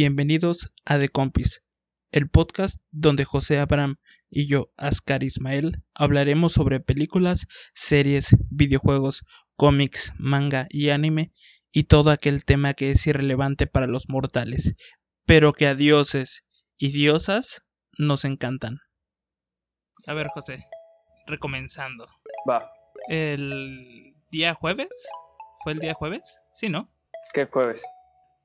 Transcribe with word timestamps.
Bienvenidos 0.00 0.72
a 0.84 0.96
The 0.96 1.08
Compis, 1.08 1.64
el 2.12 2.30
podcast 2.30 2.80
donde 2.92 3.24
José 3.24 3.58
Abraham 3.58 3.96
y 4.30 4.46
yo, 4.46 4.70
Ascar 4.76 5.24
Ismael, 5.24 5.82
hablaremos 5.92 6.52
sobre 6.52 6.78
películas, 6.78 7.48
series, 7.74 8.36
videojuegos, 8.48 9.24
cómics, 9.56 10.12
manga 10.16 10.68
y 10.70 10.90
anime 10.90 11.32
y 11.72 11.88
todo 11.88 12.12
aquel 12.12 12.44
tema 12.44 12.74
que 12.74 12.92
es 12.92 13.04
irrelevante 13.08 13.66
para 13.66 13.88
los 13.88 14.08
mortales, 14.08 14.76
pero 15.26 15.52
que 15.52 15.66
a 15.66 15.74
dioses 15.74 16.46
y 16.76 16.92
diosas 16.92 17.64
nos 17.98 18.24
encantan. 18.24 18.78
A 20.06 20.14
ver, 20.14 20.28
José, 20.28 20.64
recomenzando. 21.26 22.06
Va. 22.48 22.70
El 23.08 24.14
día 24.30 24.54
jueves, 24.54 25.08
¿fue 25.64 25.72
el 25.72 25.80
día 25.80 25.94
jueves? 25.94 26.44
Sí, 26.52 26.68
¿no? 26.68 26.88
¿Qué 27.34 27.46
jueves? 27.46 27.82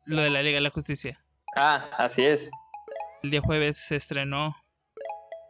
Lo 0.06 0.24
de 0.24 0.32
la 0.32 0.42
Liga 0.42 0.56
de 0.56 0.62
la 0.62 0.72
Justicia. 0.72 1.23
Ah, 1.56 1.88
así 1.98 2.26
es. 2.26 2.50
El 3.22 3.30
día 3.30 3.42
jueves 3.42 3.78
se 3.78 3.96
estrenó 3.96 4.56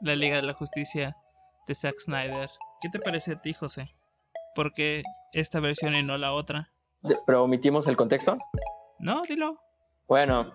la 0.02 0.16
Liga 0.16 0.36
de 0.36 0.44
la 0.44 0.54
Justicia 0.54 1.16
de 1.68 1.76
Zack 1.76 1.98
Snyder. 1.98 2.50
¿Qué 2.82 2.90
te 2.90 3.00
parece 3.00 3.34
a 3.34 3.42
ti, 3.42 3.54
José? 3.54 3.90
¿Por 4.56 4.74
qué 4.74 5.04
esta 5.32 5.60
versión 5.60 5.96
y 5.96 6.04
no 6.04 6.18
la 6.18 6.34
otra? 6.34 6.70
¿Pero 7.26 7.44
omitimos 7.44 7.88
el 7.88 7.96
contexto? 7.98 8.38
No, 9.00 9.22
dilo. 9.24 9.60
Bueno, 10.08 10.54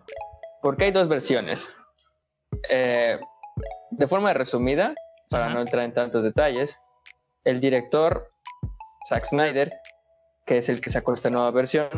porque 0.63 0.85
hay 0.85 0.91
dos 0.93 1.09
versiones. 1.09 1.75
Eh, 2.69 3.19
de 3.91 4.07
forma 4.07 4.33
resumida, 4.35 4.95
para 5.31 5.47
Ajá. 5.47 5.55
no 5.55 5.61
entrar 5.61 5.85
en 5.85 5.95
tantos 5.95 6.23
detalles, 6.23 6.79
el 7.45 7.61
director 7.61 8.31
Zack 9.09 9.25
Snyder, 9.27 9.73
que 10.47 10.59
es 10.59 10.69
el 10.69 10.81
que 10.81 10.91
sacó 10.91 11.15
esta 11.15 11.31
nueva 11.31 11.51
versión, 11.51 11.89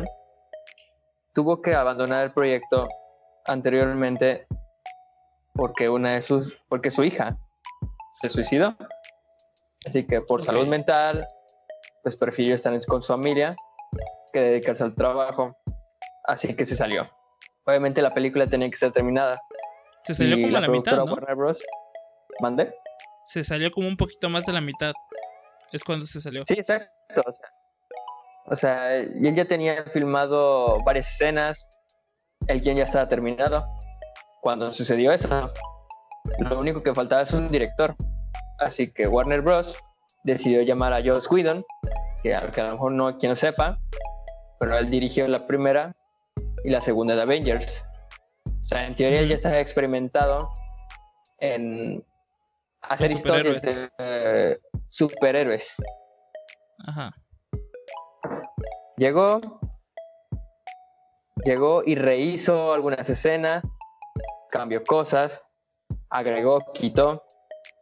tuvo 1.33 1.61
que 1.61 1.75
abandonar 1.75 2.23
el 2.23 2.31
proyecto 2.31 2.87
anteriormente 3.45 4.47
porque 5.53 5.89
una 5.89 6.13
de 6.13 6.21
sus 6.21 6.57
porque 6.69 6.91
su 6.91 7.03
hija 7.03 7.37
se 8.13 8.29
suicidó. 8.29 8.69
Así 9.85 10.05
que 10.05 10.21
por 10.21 10.43
salud 10.43 10.67
mental, 10.67 11.27
pues 12.03 12.15
prefirió 12.15 12.55
estar 12.55 12.73
con 12.85 13.01
su 13.01 13.13
familia 13.13 13.55
que 14.31 14.39
dedicarse 14.39 14.83
al 14.83 14.95
trabajo. 14.95 15.57
Así 16.25 16.53
que 16.55 16.65
se 16.65 16.75
salió. 16.75 17.05
Obviamente 17.65 18.01
la 18.01 18.11
película 18.11 18.47
tenía 18.47 18.69
que 18.69 18.77
ser 18.77 18.91
terminada. 18.91 19.39
Se 20.03 20.15
salió 20.15 20.37
y 20.37 20.43
como 20.43 20.59
la 20.59 20.67
mitad, 20.67 20.91
productora 20.91 21.05
¿no? 21.05 21.13
Warner 21.13 21.35
Bros. 21.35 21.63
¿Mande? 22.39 22.73
Se 23.25 23.43
salió 23.43 23.71
como 23.71 23.87
un 23.87 23.97
poquito 23.97 24.29
más 24.29 24.45
de 24.45 24.53
la 24.53 24.61
mitad. 24.61 24.93
Es 25.71 25.83
cuando 25.83 26.05
se 26.05 26.21
salió. 26.21 26.43
Sí, 26.45 26.53
exacto. 26.53 27.21
O 27.25 27.31
sea, 27.31 27.49
o 28.45 28.55
sea, 28.55 28.99
y 28.99 29.27
él 29.27 29.35
ya 29.35 29.45
tenía 29.45 29.83
filmado 29.85 30.83
varias 30.83 31.09
escenas. 31.09 31.69
El 32.51 32.61
guion 32.61 32.75
ya 32.75 32.83
estaba 32.83 33.07
terminado. 33.07 33.65
Cuando 34.41 34.73
sucedió 34.73 35.11
eso, 35.11 35.51
lo 36.39 36.59
único 36.59 36.83
que 36.83 36.93
faltaba 36.93 37.21
es 37.21 37.31
un 37.31 37.47
director. 37.47 37.95
Así 38.59 38.91
que 38.91 39.07
Warner 39.07 39.41
Bros. 39.41 39.75
decidió 40.23 40.61
llamar 40.61 40.93
a 40.93 41.01
Joss 41.03 41.29
Whedon, 41.31 41.65
que 42.21 42.35
a, 42.35 42.51
que 42.51 42.61
a 42.61 42.65
lo 42.65 42.71
mejor 42.73 42.93
no 42.93 43.17
quien 43.17 43.31
lo 43.31 43.35
sepa, 43.35 43.79
pero 44.59 44.77
él 44.77 44.89
dirigió 44.89 45.27
la 45.27 45.47
primera 45.47 45.95
y 46.63 46.69
la 46.69 46.81
segunda 46.81 47.15
de 47.15 47.21
Avengers. 47.21 47.85
O 48.45 48.63
sea, 48.63 48.85
en 48.85 48.95
teoría 48.95 49.19
él 49.19 49.29
ya 49.29 49.35
estaba 49.35 49.59
experimentado 49.59 50.49
en 51.39 52.05
hacer 52.81 53.11
historias 53.11 53.63
de 53.63 53.89
eh, 53.97 54.57
superhéroes. 54.87 55.75
Ajá. 56.85 57.11
Llegó, 58.97 59.39
llegó 61.45 61.83
y 61.85 61.95
rehizo 61.95 62.73
algunas 62.73 63.09
escenas, 63.09 63.63
cambió 64.49 64.83
cosas, 64.83 65.45
agregó, 66.09 66.59
quitó, 66.73 67.23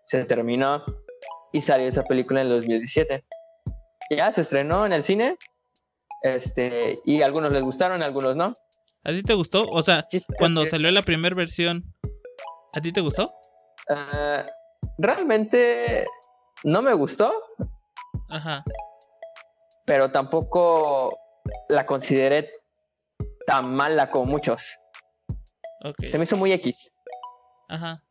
se 0.05 0.23
terminó 0.25 0.83
y 1.51 1.61
salió 1.61 1.87
esa 1.87 2.03
película 2.03 2.41
en 2.41 2.47
el 2.47 2.53
2017. 2.53 3.25
Ya 4.11 4.31
se 4.31 4.41
estrenó 4.41 4.85
en 4.85 4.93
el 4.93 5.03
cine, 5.03 5.37
este, 6.23 6.99
y 7.05 7.21
a 7.21 7.25
algunos 7.25 7.53
les 7.53 7.61
gustaron, 7.61 8.01
a 8.01 8.05
algunos 8.05 8.35
no. 8.35 8.53
¿A 9.03 9.09
ti 9.09 9.23
te 9.23 9.33
gustó? 9.33 9.65
O 9.69 9.81
sea, 9.81 10.07
Chiste 10.09 10.33
cuando 10.37 10.63
que, 10.63 10.69
salió 10.69 10.91
la 10.91 11.01
primera 11.01 11.35
versión, 11.35 11.83
¿a 12.73 12.81
ti 12.81 12.91
te 12.91 13.01
gustó? 13.01 13.31
ah, 13.89 14.45
realmente 14.97 16.05
no 16.63 16.81
me 16.81 16.93
gustó, 16.93 17.31
Ajá. 18.29 18.63
pero 19.85 20.11
tampoco 20.11 21.17
la 21.69 21.85
consideré 21.85 22.49
tan 23.49 23.73
mala 23.73 24.11
como 24.11 24.25
muchos. 24.25 24.77
Se 25.97 26.17
me 26.19 26.25
hizo 26.25 26.37
muy 26.37 26.51
X. 26.51 26.91
Ajá. 27.67 28.03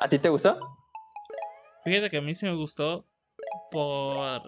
¿A 0.00 0.08
ti 0.08 0.18
te 0.18 0.30
gustó? 0.30 0.58
Fíjate 1.84 2.08
que 2.08 2.16
a 2.16 2.22
mí 2.22 2.34
sí 2.34 2.46
me 2.46 2.54
gustó 2.54 3.06
por... 3.70 4.42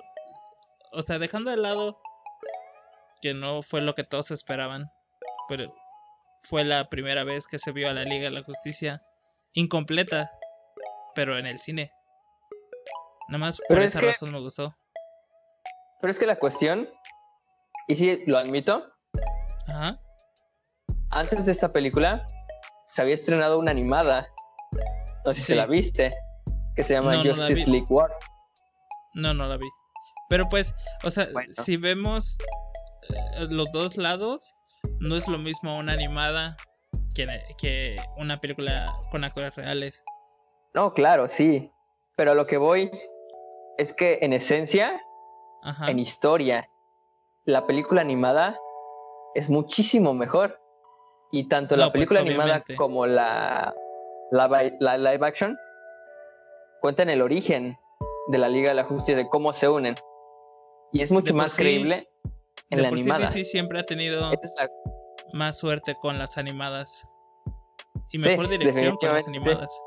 O 0.92 1.03
sea, 1.03 1.19
dejando 1.19 1.50
de 1.50 1.59
lado 1.59 2.00
que 3.20 3.34
no 3.34 3.60
fue 3.62 3.82
lo 3.82 3.94
que 3.94 4.04
todos 4.04 4.31
esperaban, 4.31 4.91
pero 5.48 5.75
fue 6.41 6.65
la 6.65 6.88
primera 6.88 7.25
vez 7.25 7.47
que 7.47 7.59
se 7.59 7.72
vio 7.72 7.91
a 7.91 7.92
la 7.92 8.04
Liga 8.04 8.25
de 8.25 8.30
la 8.30 8.42
Justicia 8.42 9.03
incompleta, 9.53 10.30
pero 11.15 11.36
en 11.38 11.47
el 11.47 11.59
cine. 11.59 11.92
Nada 13.28 13.38
más 13.38 13.60
por 13.69 13.80
es 13.80 13.91
esa 13.91 14.00
que- 14.00 14.06
razón 14.06 14.32
me 14.32 14.41
gustó. 14.41 14.75
Pero 16.00 16.10
es 16.10 16.19
que 16.19 16.26
la 16.26 16.38
cuestión, 16.38 16.88
y 17.88 17.97
sí 17.97 18.22
lo 18.26 18.38
admito, 18.38 18.86
Ajá. 19.66 20.00
Antes 21.10 21.46
de 21.46 21.52
esta 21.52 21.72
película 21.72 22.26
se 22.86 23.02
había 23.02 23.14
estrenado 23.14 23.58
una 23.58 23.70
animada. 23.70 24.28
No 25.24 25.34
sé 25.34 25.41
si 25.41 25.46
Sí. 25.52 25.54
la 25.54 25.66
viste, 25.66 26.12
que 26.76 26.82
se 26.82 26.94
llama 26.94 27.12
No, 27.16 27.34
Justice. 27.34 27.70
League 27.70 27.86
War. 27.91 28.10
No, 29.14 29.34
no 29.34 29.47
la 29.47 29.56
vi. 29.56 29.66
Pero 30.28 30.48
pues, 30.48 30.74
o 31.04 31.10
sea, 31.10 31.28
Bueno. 31.32 31.52
si 31.52 31.76
vemos 31.76 32.36
eh, 33.10 33.47
los 33.50 33.70
dos 33.72 33.97
lados, 33.97 34.54
no 35.00 35.16
es 35.16 35.28
lo 35.28 35.38
mismo 35.38 35.78
una 35.78 35.92
animada 35.92 36.56
que, 37.14 37.26
que 37.60 37.97
una 38.16 38.38
película 38.38 38.92
con 39.10 39.24
actores 39.24 39.54
reales. 39.56 40.02
No, 40.74 40.92
claro, 40.92 41.28
sí. 41.28 41.72
Pero 42.16 42.32
a 42.32 42.34
lo 42.34 42.47
que 42.47 42.58
voy 42.58 42.91
es 43.78 43.92
que 43.92 44.18
en 44.22 44.32
esencia, 44.32 45.00
Ajá. 45.62 45.91
en 45.91 45.98
historia, 45.98 46.68
la 47.44 47.66
película 47.66 48.00
animada 48.02 48.58
es 49.34 49.48
muchísimo 49.48 50.14
mejor. 50.14 50.60
Y 51.31 51.49
tanto 51.49 51.77
No, 51.77 51.81
la 51.83 51.87
pues, 51.93 51.93
película 52.09 52.21
animada 52.21 52.65
como 52.77 53.06
la, 53.06 53.75
la, 54.31 54.72
la 54.81 54.97
live 54.99 55.27
action 55.27 55.56
cuentan 56.81 57.11
el 57.11 57.21
origen 57.22 57.77
de 58.28 58.39
la 58.39 58.49
Liga 58.49 58.69
de 58.71 58.75
la 58.75 58.84
Justicia, 58.84 59.16
de 59.16 59.28
cómo 59.28 59.53
se 59.53 59.69
unen. 59.69 59.94
Y 60.93 61.03
es 61.03 61.11
mucho 61.11 61.33
De 61.33 61.39
más 61.39 61.53
sí- 61.53 61.62
creíble 61.62 62.09
en 62.71 62.77
de 62.78 62.83
la 62.83 62.89
por 62.89 62.99
sí 62.99 63.03
animada. 63.05 63.27
DC 63.27 63.44
siempre 63.44 63.81
ha 63.81 63.84
tenido 63.84 64.31
es 64.33 64.55
la- 64.59 64.69
más 65.34 65.59
suerte 65.59 65.94
con 66.00 66.19
las 66.19 66.39
animadas. 66.39 67.06
Y 68.10 68.19
Sí, 68.19 68.28
mejor 68.28 68.49
dirección 68.49 68.97
con 68.97 69.12
las 69.12 69.25
sí. 69.25 69.31
animadas. 69.31 69.83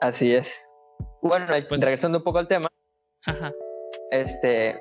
Así 0.00 0.34
es. 0.34 0.60
Bueno, 1.22 1.46
Pues- 1.68 1.80
regresando 1.82 2.18
un 2.18 2.24
poco 2.24 2.38
al 2.38 2.48
tema, 2.48 2.68
Ajá. 3.26 3.52
este, 4.10 4.80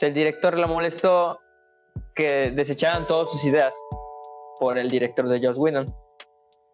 el 0.00 0.14
director 0.14 0.56
le 0.56 0.66
molestó 0.66 1.40
que 2.14 2.50
desecharan 2.52 3.06
todas 3.06 3.30
sus 3.30 3.44
ideas 3.44 3.74
por 4.58 4.78
el 4.78 4.90
director 4.90 5.28
de 5.28 5.40
Joss 5.44 5.58
Whedon. 5.58 5.86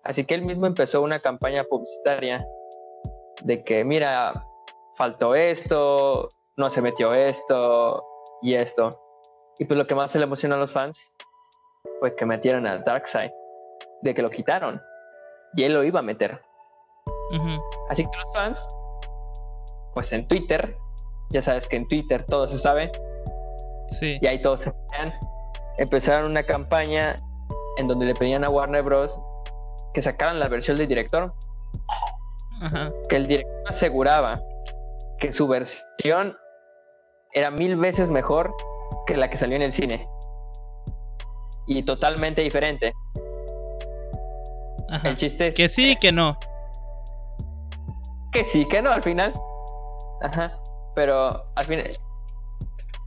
Así 0.05 0.25
que 0.25 0.35
él 0.35 0.45
mismo 0.45 0.67
empezó 0.67 1.03
una 1.03 1.21
campaña 1.21 1.65
publicitaria 1.65 2.45
de 3.43 3.63
que, 3.65 3.85
mira, 3.85 4.33
faltó 4.97 5.35
esto, 5.35 6.29
no 6.57 6.71
se 6.71 6.83
metió 6.83 7.13
esto 7.15 8.05
y 8.43 8.55
esto. 8.55 8.91
Y 9.59 9.65
pues 9.67 9.79
lo 9.79 9.87
que 9.87 9.95
más 9.95 10.11
se 10.13 10.19
le 10.19 10.25
emocionó 10.25 10.55
a 10.57 10.59
los 10.59 10.71
fans 10.71 11.13
fue 12.01 12.15
que 12.17 12.25
metieron 12.25 12.67
a 12.67 12.79
Darkseid, 12.79 13.31
de 14.03 14.15
que 14.15 14.23
lo 14.23 14.31
quitaron. 14.31 14.81
Y 15.55 15.65
él 15.65 15.75
lo 15.75 15.85
iba 15.85 16.01
a 16.01 16.03
meter. 16.03 16.41
Ujú. 17.35 17.61
Así 17.89 18.05
que 18.05 18.11
los 18.19 18.33
fans, 18.33 18.69
pues 19.95 20.13
en 20.13 20.27
Twitter, 20.27 20.77
ya 21.31 21.43
sabes 21.43 21.67
que 21.67 21.77
en 21.77 21.87
Twitter 21.89 22.25
todo 22.27 22.49
se 22.49 22.59
sabe, 22.59 22.91
Sí. 23.89 24.19
y 24.21 24.27
ahí 24.27 24.41
todos 24.41 24.61
se 24.61 24.73
empezaron 25.79 26.31
una 26.31 26.45
campaña 26.45 27.17
en 27.77 27.89
donde 27.89 28.07
le 28.07 28.15
pedían 28.15 28.45
a 28.45 28.51
Warner 28.51 28.83
Bros. 28.83 29.19
que 29.95 30.03
sacaran 30.03 30.39
la 30.39 30.49
versión 30.49 30.77
del 30.77 30.87
director, 30.89 31.33
Ajá. 32.61 32.93
que 33.09 33.17
el 33.17 33.27
director 33.27 33.63
aseguraba 33.67 34.41
que 35.19 35.33
su 35.33 35.49
versión 35.49 36.37
era 37.33 37.51
mil 37.51 37.77
veces 37.77 38.11
mejor 38.11 38.55
que 39.07 39.17
la 39.17 39.29
que 39.31 39.37
salió 39.37 39.57
en 39.57 39.63
el 39.63 39.73
cine. 39.73 40.09
Y 41.67 41.83
totalmente 41.85 42.43
diferente. 42.43 42.93
Ajá. 44.89 45.09
El 45.09 45.17
chiste 45.17 45.49
es 45.49 45.55
Que 45.55 45.69
sí 45.69 45.93
y 45.93 45.97
que 45.97 46.11
no. 46.13 46.37
que 48.33 48.45
sí, 48.45 48.67
que 48.67 48.83
no 48.83 48.91
al 48.91 49.03
final. 49.03 49.33
Ajá. 50.23 50.59
Pero 50.95 51.45
al 51.55 51.65
final. 51.65 51.85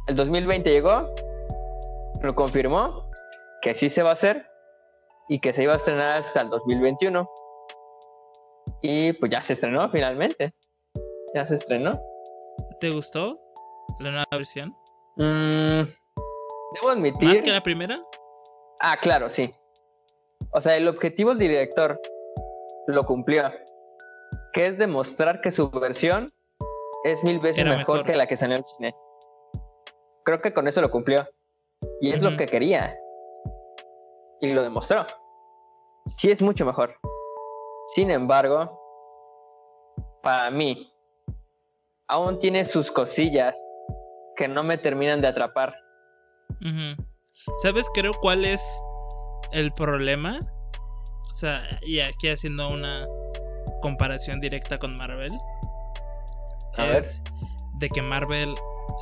El 0.08 0.16
2020 0.16 0.70
llegó. 0.70 1.14
Lo 2.22 2.36
confirmó. 2.36 3.10
Que 3.62 3.76
sí 3.76 3.90
se 3.90 4.04
va 4.04 4.12
a 4.12 4.14
hacer. 4.14 4.50
Y 5.28 5.40
que 5.40 5.54
se 5.54 5.64
iba 5.64 5.74
a 5.74 5.78
estrenar 5.78 6.18
hasta 6.18 6.42
el 6.42 6.50
2021. 6.50 7.30
Y 8.82 9.14
pues 9.14 9.32
ya 9.32 9.42
se 9.42 9.54
estrenó 9.54 9.90
finalmente. 9.90 10.54
Ya 11.34 11.46
se 11.46 11.56
estrenó. 11.56 11.92
¿Te 12.80 12.90
gustó 12.90 13.40
la 14.00 14.12
nueva 14.12 14.26
versión? 14.32 14.76
Mm, 15.18 15.84
debo 16.74 16.90
admitir. 16.90 17.30
¿Más 17.30 17.42
que 17.42 17.52
la 17.52 17.64
primera? 17.64 18.02
Ah, 18.82 18.98
claro, 19.02 19.30
sí. 19.30 19.54
O 20.52 20.62
sea, 20.62 20.76
el 20.76 20.88
objetivo 20.88 21.30
del 21.30 21.40
director 21.40 22.00
lo 22.88 23.04
cumplió. 23.04 23.52
Que 24.52 24.68
es 24.68 24.78
demostrar 24.78 25.42
que 25.42 25.52
su 25.52 25.70
versión 25.72 26.28
es 27.06 27.24
mil 27.24 27.40
veces 27.40 27.64
mejor, 27.64 27.78
mejor. 27.78 28.06
que 28.06 28.16
la 28.16 28.28
que 28.28 28.36
salió 28.36 28.56
en 28.56 28.60
el 28.60 28.66
cine. 28.66 28.94
Creo 30.26 30.42
que 30.42 30.54
con 30.54 30.68
eso 30.68 30.82
lo 30.82 30.92
cumplió. 30.92 31.28
Y 32.02 32.12
es 32.12 32.22
lo 32.22 32.38
que 32.38 32.46
quería. 32.46 32.98
Y 34.44 34.52
lo 34.52 34.62
demostró. 34.62 35.08
Sí 36.06 36.30
es 36.30 36.42
mucho 36.42 36.66
mejor. 36.66 36.98
Sin 37.96 38.12
embargo, 38.12 38.78
para 40.22 40.52
mí, 40.52 40.92
aún 42.10 42.40
tiene 42.40 42.66
sus 42.66 42.92
cosillas 42.92 43.56
que 44.36 44.50
no 44.50 44.62
me 44.62 44.78
terminan 44.78 45.22
de 45.22 45.30
atrapar. 45.30 45.74
¿Sabes 47.62 47.90
creo 47.94 48.12
cuál 48.20 48.44
es 48.44 48.62
el 49.54 49.72
problema? 49.72 50.38
O 51.32 51.34
sea, 51.34 51.64
y 51.82 52.02
aquí 52.02 52.28
haciendo 52.28 52.68
una 52.68 53.08
comparación 53.82 54.42
directa 54.42 54.78
con 54.78 54.94
Marvel. 54.98 55.32
A 56.76 56.84
ver. 56.84 56.98
es 56.98 57.24
de 57.80 57.88
que 57.88 58.02
Marvel 58.02 58.54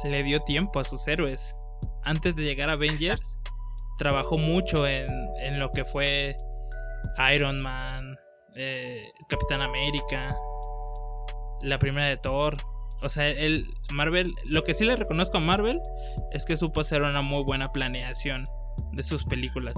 le 0.03 0.21
dio 0.21 0.39
tiempo 0.41 0.79
a 0.79 0.83
sus 0.83 1.07
héroes. 1.07 1.55
Antes 2.03 2.35
de 2.35 2.43
llegar 2.43 2.69
a 2.69 2.73
Avengers, 2.73 3.39
trabajó 4.01 4.39
mucho 4.39 4.87
en, 4.87 5.07
en 5.43 5.59
lo 5.59 5.71
que 5.71 5.85
fue 5.85 6.35
Iron 7.35 7.61
Man, 7.61 8.17
eh, 8.55 9.03
Capitán 9.29 9.61
América, 9.61 10.35
la 11.61 11.77
primera 11.77 12.07
de 12.07 12.17
Thor. 12.17 12.57
O 13.03 13.09
sea, 13.09 13.27
el 13.29 13.67
Marvel, 13.93 14.33
lo 14.45 14.63
que 14.63 14.73
sí 14.73 14.85
le 14.85 14.95
reconozco 14.95 15.37
a 15.37 15.39
Marvel 15.39 15.79
es 16.31 16.45
que 16.45 16.57
supo 16.57 16.81
hacer 16.81 17.03
una 17.03 17.21
muy 17.21 17.43
buena 17.43 17.71
planeación 17.71 18.43
de 18.93 19.03
sus 19.03 19.23
películas. 19.25 19.75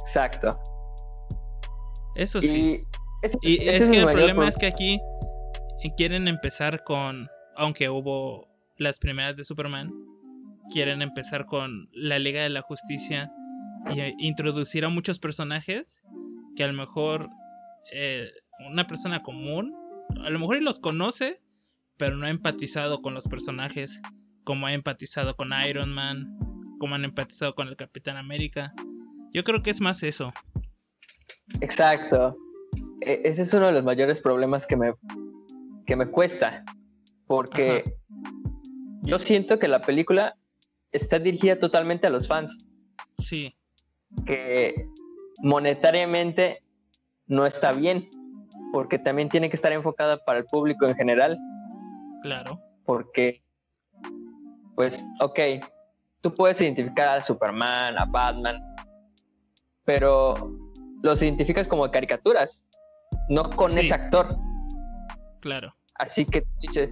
Exacto. 0.00 0.56
Eso 2.14 2.40
sí. 2.42 2.84
Y, 2.84 3.26
ese- 3.26 3.38
Y 3.42 3.56
ese 3.68 3.76
es 3.78 3.88
que 3.88 3.98
el 3.98 4.06
problema 4.10 4.40
pro- 4.42 4.48
es 4.48 4.56
que 4.56 4.66
aquí 4.66 5.00
quieren 5.96 6.28
empezar 6.28 6.84
con, 6.84 7.28
aunque 7.56 7.88
hubo 7.88 8.46
las 8.76 8.98
primeras 9.00 9.36
de 9.36 9.42
Superman, 9.44 9.90
quieren 10.72 11.02
empezar 11.02 11.46
con 11.46 11.88
la 11.92 12.18
Liga 12.18 12.42
de 12.42 12.48
la 12.48 12.62
Justicia 12.62 13.30
y 13.94 14.00
eh, 14.00 14.14
introducir 14.18 14.84
a 14.84 14.88
muchos 14.88 15.18
personajes 15.18 16.02
que 16.56 16.64
a 16.64 16.68
lo 16.68 16.72
mejor 16.72 17.28
eh, 17.92 18.30
una 18.70 18.86
persona 18.86 19.22
común, 19.22 19.74
a 20.24 20.30
lo 20.30 20.38
mejor 20.38 20.56
y 20.56 20.60
los 20.60 20.80
conoce, 20.80 21.40
pero 21.98 22.16
no 22.16 22.26
ha 22.26 22.30
empatizado 22.30 23.02
con 23.02 23.14
los 23.14 23.26
personajes, 23.26 24.00
como 24.44 24.66
ha 24.66 24.72
empatizado 24.72 25.36
con 25.36 25.50
Iron 25.68 25.92
Man, 25.92 26.38
como 26.78 26.94
han 26.94 27.04
empatizado 27.04 27.54
con 27.54 27.68
el 27.68 27.76
Capitán 27.76 28.16
América. 28.16 28.72
Yo 29.32 29.44
creo 29.44 29.62
que 29.62 29.70
es 29.70 29.80
más 29.80 30.02
eso. 30.02 30.32
Exacto. 31.60 32.36
E- 33.00 33.22
ese 33.24 33.42
es 33.42 33.54
uno 33.54 33.66
de 33.66 33.72
los 33.72 33.84
mayores 33.84 34.20
problemas 34.20 34.66
que 34.66 34.76
me, 34.76 34.94
que 35.86 35.96
me 35.96 36.06
cuesta. 36.06 36.58
Porque 37.26 37.84
yo 39.02 39.18
siento 39.18 39.58
que 39.58 39.68
la 39.68 39.80
película 39.80 40.36
está 40.92 41.18
dirigida 41.18 41.58
totalmente 41.58 42.06
a 42.06 42.10
los 42.10 42.28
fans. 42.28 42.66
Sí, 43.18 43.54
Que 44.26 44.86
monetariamente 45.42 46.62
no 47.26 47.46
está 47.46 47.72
bien. 47.72 48.08
Porque 48.72 48.98
también 48.98 49.28
tiene 49.28 49.50
que 49.50 49.56
estar 49.56 49.72
enfocada 49.72 50.18
para 50.24 50.38
el 50.38 50.46
público 50.46 50.86
en 50.86 50.94
general. 50.94 51.38
claro. 52.22 52.58
Porque, 52.84 53.42
pues, 54.74 55.04
ok, 55.20 55.38
tú 56.20 56.34
puedes 56.34 56.60
identificar 56.60 57.08
a 57.08 57.20
Superman, 57.20 57.96
a 57.98 58.04
Batman, 58.06 58.60
pero 59.84 60.34
los 61.02 61.22
identificas 61.22 61.68
como 61.68 61.88
caricaturas, 61.90 62.66
no 63.28 63.48
con 63.50 63.70
Sí. 63.70 63.80
ese 63.80 63.94
actor. 63.94 64.28
Claro. 65.40 65.74
Así 65.96 66.24
que 66.24 66.42
tú 66.42 66.48
dices, 66.60 66.90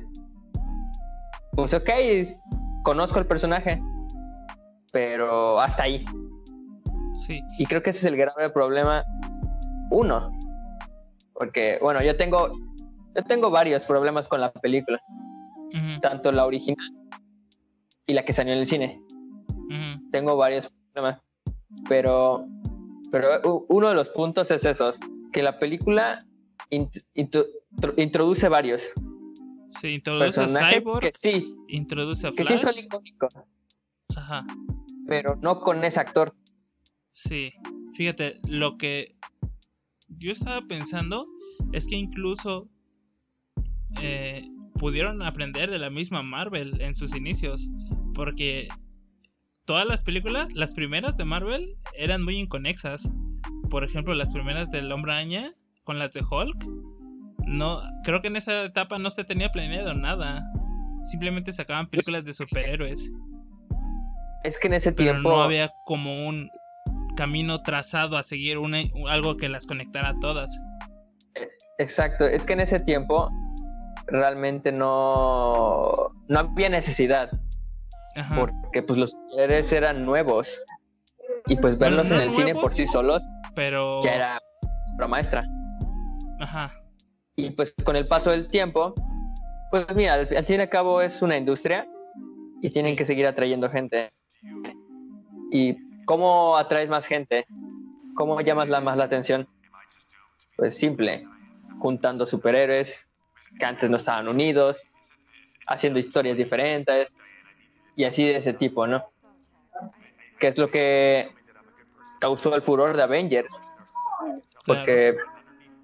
pues 1.56 1.75
ok, 1.75 1.88
conozco 2.82 3.18
al 3.18 3.26
personaje, 3.26 3.80
pero 4.92 5.60
hasta 5.60 5.84
ahí. 5.84 6.04
Sí. 7.26 7.40
Y 7.58 7.66
creo 7.66 7.82
que 7.82 7.90
ese 7.90 8.00
es 8.00 8.04
el 8.12 8.16
grave 8.16 8.50
problema 8.50 9.04
uno. 9.90 10.30
Porque, 11.34 11.78
bueno, 11.80 12.02
yo 12.02 12.16
tengo, 12.16 12.52
yo 13.16 13.24
tengo 13.24 13.50
varios 13.50 13.84
problemas 13.84 14.28
con 14.28 14.40
la 14.40 14.52
película, 14.52 15.00
tanto 16.02 16.32
la 16.32 16.46
original 16.46 16.86
y 18.06 18.14
la 18.14 18.24
que 18.24 18.32
salió 18.32 18.52
en 18.52 18.58
el 18.58 18.66
cine. 18.66 19.00
tengo 20.10 20.36
varios 20.36 20.72
problemas. 20.92 21.20
Pero, 21.88 22.46
pero 23.12 23.40
uno 23.68 23.88
de 23.88 23.94
los 23.94 24.08
puntos 24.08 24.50
es 24.50 24.64
esos, 24.64 24.98
que 25.32 25.42
la 25.42 25.58
película 25.58 26.18
int- 26.70 27.04
intro- 27.14 27.46
tro- 27.76 27.94
introduce 27.96 28.48
varios 28.48 28.82
Sí, 29.70 29.88
introduce 29.88 30.40
a 30.40 30.49
Cyborg, 30.49 31.00
que 31.00 31.12
sí, 31.14 31.56
introduce 31.69 32.26
a 32.26 32.31
que 32.31 32.44
sí 32.44 32.58
Flash. 32.58 32.75
son 32.75 32.84
icónicos, 32.84 33.34
Ajá. 34.17 34.44
pero 35.06 35.37
no 35.37 35.61
con 35.61 35.84
ese 35.84 36.00
actor. 36.00 36.34
Sí. 37.11 37.52
Fíjate, 37.94 38.40
lo 38.49 38.76
que 38.76 39.17
yo 40.08 40.32
estaba 40.32 40.62
pensando 40.67 41.26
es 41.72 41.87
que 41.87 41.96
incluso 41.96 42.69
eh, 44.00 44.49
pudieron 44.75 45.22
aprender 45.22 45.70
de 45.70 45.78
la 45.78 45.90
misma 45.90 46.23
Marvel 46.23 46.81
en 46.81 46.94
sus 46.94 47.14
inicios. 47.14 47.70
Porque 48.14 48.69
todas 49.66 49.87
las 49.87 50.02
películas, 50.02 50.52
las 50.55 50.75
primeras 50.75 51.16
de 51.16 51.25
Marvel, 51.25 51.76
eran 51.94 52.23
muy 52.23 52.37
inconexas. 52.37 53.12
Por 53.69 53.84
ejemplo, 53.84 54.14
las 54.14 54.31
primeras 54.31 54.70
del 54.70 54.90
Hombre 54.90 55.12
Araña 55.12 55.55
con 55.84 55.99
las 55.99 56.12
de 56.12 56.23
Hulk. 56.28 56.64
No, 57.50 57.81
creo 58.05 58.20
que 58.20 58.29
en 58.29 58.37
esa 58.37 58.62
etapa 58.62 58.99
no 58.99 59.11
se 59.11 59.25
tenía 59.25 59.50
planeado 59.50 59.93
nada. 59.93 60.44
Simplemente 61.02 61.50
sacaban 61.52 61.88
películas 61.88 62.25
de 62.25 62.32
superhéroes. 62.32 63.11
Es 64.44 64.56
que 64.58 64.69
en 64.69 64.75
ese 64.75 64.93
pero 64.93 65.12
tiempo, 65.12 65.31
no 65.31 65.43
había 65.43 65.73
como 65.85 66.29
un 66.29 66.49
camino 67.17 67.61
trazado 67.62 68.17
a 68.17 68.23
seguir 68.23 68.59
una, 68.59 68.78
algo 69.09 69.37
que 69.37 69.49
las 69.49 69.66
conectara 69.66 70.11
a 70.11 70.14
todas. 70.21 70.62
exacto, 71.78 72.25
es 72.26 72.45
que 72.45 72.52
en 72.52 72.61
ese 72.61 72.78
tiempo 72.78 73.28
realmente 74.07 74.71
no, 74.73 76.12
no 76.28 76.38
había 76.38 76.69
necesidad, 76.69 77.30
Ajá. 78.16 78.37
porque 78.37 78.83
pues 78.83 78.99
los 78.99 79.11
superhéroes 79.11 79.73
eran 79.73 80.04
nuevos. 80.04 80.62
Y 81.47 81.57
pues 81.57 81.76
Bueno, 81.76 81.97
verlos 81.97 82.11
no 82.11 82.16
en 82.16 82.28
el 82.28 82.33
cine 82.33 82.54
por 82.54 82.71
sí 82.71 82.87
solos 82.87 83.23
Pero. 83.54 84.02
ya 84.04 84.14
era 84.14 84.38
obra 84.95 85.09
maestra. 85.09 85.42
Ajá. 86.38 86.71
Y 87.37 87.50
pues 87.50 87.75
con 87.84 87.96
el 87.96 88.06
paso 88.06 88.30
del 88.30 88.49
tiempo, 88.49 88.94
pues 89.70 89.87
mira, 89.94 90.14
al, 90.14 90.28
al 90.37 90.44
fin 90.44 90.56
y 90.56 90.62
al 90.62 90.68
cabo 90.68 91.00
es 91.00 91.22
una 91.22 91.37
industria 91.37 91.87
y 92.60 92.70
tienen 92.70 92.96
que 92.96 93.04
seguir 93.04 93.26
atrayendo 93.26 93.70
gente. 93.70 94.12
¿Y 95.50 95.76
cómo 96.04 96.56
atraes 96.56 96.88
más 96.88 97.06
gente? 97.06 97.46
¿Cómo 98.14 98.40
llamas 98.40 98.68
la, 98.68 98.80
más 98.80 98.96
la 98.96 99.04
atención? 99.04 99.49
Pues 100.56 100.76
simple, 100.76 101.26
juntando 101.78 102.26
superhéroes 102.26 103.08
que 103.58 103.64
antes 103.64 103.88
no 103.88 103.96
estaban 103.96 104.28
unidos, 104.28 104.82
haciendo 105.66 105.99
historias 105.99 106.37
diferentes 106.37 107.16
y 107.96 108.04
así 108.04 108.26
de 108.26 108.37
ese 108.37 108.52
tipo, 108.52 108.87
¿no? 108.87 109.04
Que 110.38 110.49
es 110.49 110.58
lo 110.58 110.70
que 110.70 111.30
causó 112.20 112.54
el 112.54 112.62
furor 112.62 112.96
de 112.96 113.02
Avengers, 113.02 113.60
claro. 114.18 114.40
porque 114.64 115.16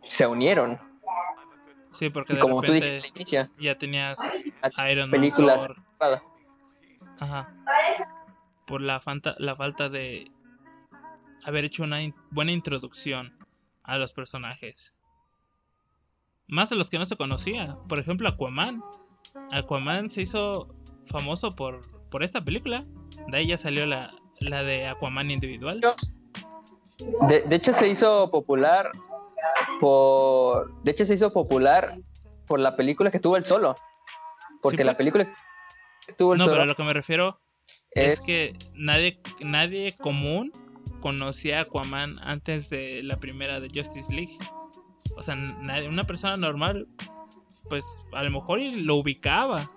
se 0.03 0.27
unieron. 0.27 0.79
Sí, 1.97 2.11
porque 2.11 2.35
Y 2.35 2.37
de 2.37 2.43
como 2.43 2.61
tú 2.63 2.73
repente 2.73 3.03
dijiste 3.15 3.49
ya 3.59 3.79
tenías 3.79 4.19
a- 4.77 4.91
Iron 4.91 5.11
Man. 5.11 5.21
películas. 5.21 5.63
Thor, 5.63 5.77
Claro. 5.99 6.23
Ajá. 7.19 7.55
Por 8.67 8.81
la, 8.83 9.01
falta 9.01 9.35
la 9.39 9.57
falta 9.57 9.89
de 9.89 10.31
haber 11.45 11.65
hecho 11.65 11.83
una 11.85 12.03
in- 12.03 12.15
buena 12.31 12.53
introducción 12.53 13.37
a 13.85 13.97
los 13.99 14.13
personajes. 14.13 14.93
Más 16.49 16.71
de 16.71 16.77
los 16.77 16.91
que 16.91 16.99
no 16.99 17.07
se 17.07 17.17
conocía. 17.17 17.77
Por 17.89 17.99
ejemplo, 17.99 18.29
Aquaman. 18.29 18.83
Aquaman 19.53 20.11
se 20.11 20.23
hizo 20.23 20.69
famoso 21.07 21.55
por, 21.57 21.81
por 22.11 22.23
esta 22.23 22.45
película. 22.45 22.85
De 23.29 23.39
ahí 23.39 23.47
ya 23.49 23.57
salió 23.59 23.87
la, 23.87 24.13
la 24.41 24.63
de 24.63 24.87
Aquaman 24.87 25.31
individual. 25.31 25.81
De, 27.29 27.41
de 27.43 27.57
hecho, 27.57 27.73
se 27.73 27.89
hizo 27.89 28.31
popular 28.31 28.91
por. 29.81 30.83
De 30.83 30.91
hecho, 30.93 31.05
se 31.07 31.15
hizo 31.15 31.33
popular 31.33 31.97
por 32.47 32.61
la 32.61 32.77
película 32.77 33.11
que 33.11 33.21
tuvo 33.21 33.37
el 33.37 33.45
solo. 33.45 33.77
Porque 34.63 34.79
Sí, 34.79 34.85
la 34.85 34.91
pues. 34.93 34.99
película 34.99 35.35
que 36.07 36.13
tuvo 36.15 36.33
el 36.35 36.39
No, 36.39 36.45
solo 36.45 36.55
pero 36.55 36.63
a 36.63 36.67
lo 36.67 36.75
que 36.77 36.83
me 36.85 36.93
refiero 36.93 37.41
es, 37.91 38.15
es. 38.15 38.21
que 38.27 38.57
nadie, 38.75 39.21
nadie 39.41 39.97
común 39.97 40.53
conocía 41.01 41.59
a 41.59 41.63
Aquaman 41.63 42.19
antes 42.21 42.71
de 42.71 43.03
la 43.03 43.17
primera 43.19 43.61
de 43.61 43.69
Justice 43.75 44.15
League. 44.15 44.39
O 45.17 45.23
sea, 45.23 45.35
nadie- 45.35 45.89
una 45.89 46.05
persona 46.05 46.37
normal, 46.37 46.87
pues 47.69 47.85
a 48.13 48.23
lo 48.23 48.31
mejor 48.31 48.61
lo 48.61 48.97
ubicaba, 48.97 49.71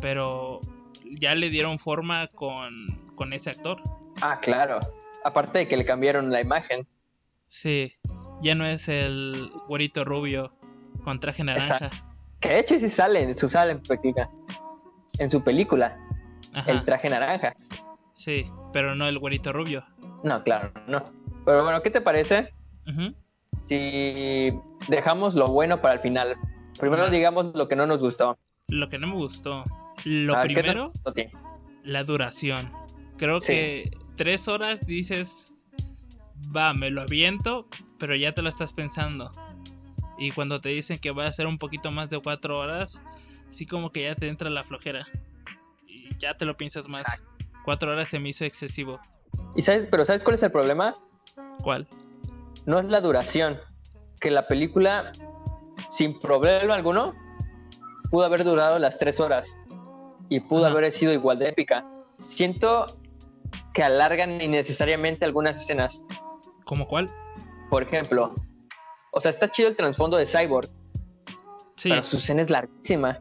pero 0.00 0.60
ya 1.04 1.34
le 1.34 1.50
dieron 1.50 1.78
forma 1.78 2.28
con, 2.28 2.72
con 3.16 3.32
ese 3.32 3.50
actor. 3.50 3.80
Ah, 4.20 4.38
claro. 4.40 4.78
Aparte 5.24 5.58
de 5.58 5.68
que 5.68 5.76
le 5.76 5.84
cambiaron 5.84 6.30
la 6.30 6.40
imagen. 6.40 6.86
Sí, 7.46 7.92
ya 8.42 8.54
no 8.54 8.64
es 8.66 8.88
el 8.88 9.50
güerito 9.68 10.04
rubio 10.04 10.52
con 11.04 11.20
traje 11.20 11.44
naranja. 11.44 11.90
Que 12.40 12.48
de 12.50 12.60
hecho 12.60 12.78
sí 12.78 12.88
sale 12.88 13.22
en 13.22 13.36
su 13.36 13.48
sale 13.48 13.72
en 13.72 13.80
película. 13.82 14.30
En 15.18 15.30
su 15.30 15.42
película. 15.42 15.98
Ajá, 16.52 16.70
El 16.72 16.84
traje 16.84 17.10
naranja. 17.10 17.54
sí, 18.12 18.46
pero 18.72 18.94
no 18.94 19.06
el 19.06 19.18
güerito 19.18 19.52
rubio. 19.52 19.84
No, 20.24 20.42
claro, 20.42 20.72
no. 20.86 21.04
Pero 21.44 21.62
bueno, 21.64 21.82
¿qué 21.82 21.90
te 21.90 22.00
parece 22.00 22.52
Ujú. 22.86 23.14
si 23.66 24.52
dejamos 24.88 25.34
lo 25.34 25.46
bueno 25.48 25.80
para 25.80 25.94
el 25.94 26.00
final? 26.00 26.36
Primero 26.78 27.10
digamos 27.10 27.54
lo 27.54 27.68
que 27.68 27.76
no 27.76 27.86
nos 27.86 28.00
gustó. 28.00 28.38
Lo 28.68 28.88
que 28.88 28.98
no 28.98 29.06
me 29.08 29.14
gustó. 29.14 29.64
Lo 30.04 30.34
A 30.34 30.38
ver, 30.42 30.48
¿qué 30.48 30.54
te 30.54 30.60
primero, 30.62 30.92
la 31.84 32.04
duración. 32.04 32.72
Creo 33.18 33.40
Sí. 33.40 33.52
que 33.52 33.90
tres 34.16 34.48
horas 34.48 34.86
dices, 34.86 35.54
va, 36.56 36.72
me 36.72 36.90
lo 36.90 37.02
aviento, 37.02 37.68
pero 38.00 38.16
ya 38.16 38.32
te 38.32 38.42
lo 38.42 38.48
estás 38.48 38.72
pensando. 38.72 39.30
Y 40.18 40.32
cuando 40.32 40.60
te 40.60 40.70
dicen 40.70 40.98
que 40.98 41.12
va 41.12 41.26
a 41.26 41.32
ser 41.32 41.46
un 41.46 41.58
poquito 41.58 41.92
más 41.92 42.10
de 42.10 42.18
cuatro 42.18 42.58
horas, 42.58 43.00
sí 43.48 43.66
como 43.66 43.92
que 43.92 44.02
ya 44.02 44.14
te 44.16 44.26
entra 44.26 44.50
la 44.50 44.64
flojera. 44.64 45.06
Y 45.86 46.08
ya 46.18 46.34
te 46.36 46.44
lo 46.44 46.56
piensas 46.56 46.88
más. 46.88 47.24
Cuatro 47.64 47.92
horas 47.92 48.08
se 48.08 48.18
me 48.18 48.30
hizo 48.30 48.44
excesivo. 48.44 49.00
¿Y 49.54 49.62
sabes, 49.62 49.86
pero 49.90 50.04
¿sabes 50.04 50.24
cuál 50.24 50.34
es 50.34 50.42
el 50.42 50.50
problema? 50.50 50.96
¿Cuál? 51.62 51.86
No 52.66 52.80
es 52.80 52.86
la 52.86 53.00
duración. 53.00 53.60
Que 54.18 54.30
la 54.30 54.48
película, 54.48 55.12
sin 55.90 56.18
problema 56.20 56.74
alguno, 56.74 57.14
pudo 58.10 58.24
haber 58.24 58.44
durado 58.44 58.78
las 58.78 58.98
tres 58.98 59.20
horas. 59.20 59.58
Y 60.28 60.40
pudo 60.40 60.66
Ajá. 60.66 60.76
haber 60.76 60.92
sido 60.92 61.12
igual 61.12 61.38
de 61.38 61.48
épica. 61.48 61.84
Siento 62.18 62.98
que 63.74 63.82
alargan 63.82 64.40
innecesariamente 64.40 65.24
algunas 65.24 65.58
escenas. 65.58 66.04
¿Cómo 66.64 66.86
cuál? 66.86 67.10
Por 67.70 67.82
ejemplo, 67.84 68.34
o 69.12 69.20
sea, 69.20 69.30
está 69.30 69.50
chido 69.50 69.68
el 69.68 69.76
trasfondo 69.76 70.16
de 70.16 70.26
Cyborg, 70.26 70.68
Sí, 71.76 71.88
pero 71.88 72.04
su 72.04 72.18
escena 72.18 72.42
es 72.42 72.50
larguísima. 72.50 73.18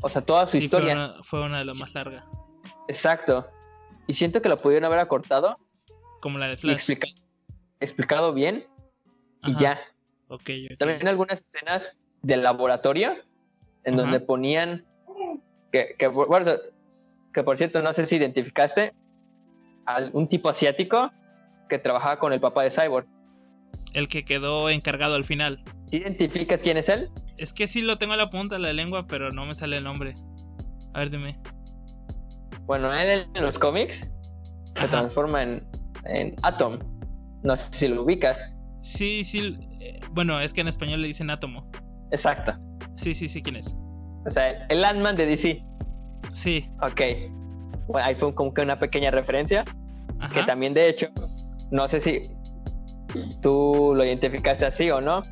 O 0.00 0.08
sea, 0.08 0.22
toda 0.22 0.46
su 0.46 0.52
sí, 0.52 0.58
fue, 0.58 0.64
historia. 0.64 0.94
una, 0.94 1.22
fue 1.22 1.44
una 1.44 1.58
de 1.60 1.66
las 1.66 1.78
más 1.78 1.94
largas. 1.94 2.24
Exacto. 2.88 3.46
Y 4.08 4.14
siento 4.14 4.42
que 4.42 4.48
lo 4.48 4.56
pudieron 4.58 4.84
haber 4.86 4.98
acortado 4.98 5.56
Como 6.20 6.38
la 6.38 6.48
de 6.48 6.56
Flash. 6.56 6.72
explicado, 6.74 7.12
explicado 7.78 8.32
bien 8.32 8.66
y 9.44 9.54
ya. 9.56 9.78
Ok, 10.26 10.50
ok. 10.72 10.78
También 10.78 11.06
algunas 11.06 11.40
escenas 11.40 11.96
del 12.22 12.42
laboratorio 12.42 13.12
en 13.84 13.94
Ajá. 13.94 14.02
donde 14.02 14.18
ponían 14.20 14.84
que, 15.70 15.94
que, 15.96 16.08
bueno, 16.08 16.50
que 17.32 17.42
por 17.44 17.56
cierto, 17.56 17.82
no 17.82 17.92
sé 17.94 18.06
si 18.06 18.16
identificaste 18.16 18.92
a 19.86 20.00
un 20.12 20.28
tipo 20.28 20.48
asiático 20.48 21.12
que 21.68 21.78
trabajaba 21.78 22.18
con 22.18 22.32
el 22.32 22.40
papá 22.40 22.64
de 22.64 22.70
Cyborg. 22.72 23.06
El 23.92 24.08
que 24.08 24.24
quedó 24.24 24.70
encargado 24.70 25.14
al 25.14 25.24
final. 25.24 25.62
¿Sí 25.86 25.98
¿Identificas 25.98 26.60
quién 26.62 26.78
es 26.78 26.88
él? 26.88 27.10
Es 27.36 27.52
que 27.52 27.66
sí 27.66 27.82
lo 27.82 27.98
tengo 27.98 28.14
a 28.14 28.16
la 28.16 28.30
punta 28.30 28.54
de 28.54 28.60
la 28.60 28.72
lengua, 28.72 29.06
pero 29.06 29.30
no 29.30 29.44
me 29.44 29.54
sale 29.54 29.76
el 29.76 29.84
nombre. 29.84 30.14
A 30.94 31.00
ver, 31.00 31.10
dime. 31.10 31.38
Bueno, 32.66 32.92
él 32.92 33.26
en 33.34 33.42
los 33.44 33.58
cómics 33.58 34.10
se 34.74 34.88
transforma 34.88 35.42
en, 35.42 35.66
en 36.06 36.34
Atom. 36.42 36.78
No 37.42 37.56
sé 37.56 37.68
si 37.72 37.88
lo 37.88 38.02
ubicas. 38.02 38.54
Sí, 38.80 39.24
sí. 39.24 39.58
eh, 39.80 40.00
bueno, 40.10 40.40
es 40.40 40.52
que 40.52 40.60
en 40.60 40.68
español 40.68 41.02
le 41.02 41.08
dicen 41.08 41.30
átomo. 41.30 41.70
Exacto. 42.10 42.52
Sí, 42.94 43.14
sí, 43.14 43.28
sí, 43.28 43.42
¿quién 43.42 43.56
es? 43.56 43.74
O 44.26 44.30
sea, 44.30 44.66
el 44.68 44.84
Ant-Man 44.84 45.16
de 45.16 45.26
DC. 45.26 45.64
Sí. 46.32 46.68
Ok. 46.80 47.00
Bueno, 47.88 48.06
ahí 48.06 48.14
fue 48.14 48.34
como 48.34 48.52
que 48.54 48.62
una 48.62 48.78
pequeña 48.78 49.10
referencia. 49.10 49.64
Que 50.32 50.44
también, 50.44 50.72
de 50.72 50.88
hecho, 50.88 51.08
no 51.72 51.88
sé 51.88 52.00
si 52.00 52.22
tú 53.40 53.92
lo 53.96 54.04
identificaste 54.04 54.66
así 54.66 54.90
o 54.90 55.00
no. 55.00 55.22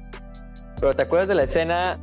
Pero 0.81 0.95
¿te 0.95 1.03
acuerdas 1.03 1.29
de 1.29 1.35
la 1.35 1.45
escena 1.45 2.01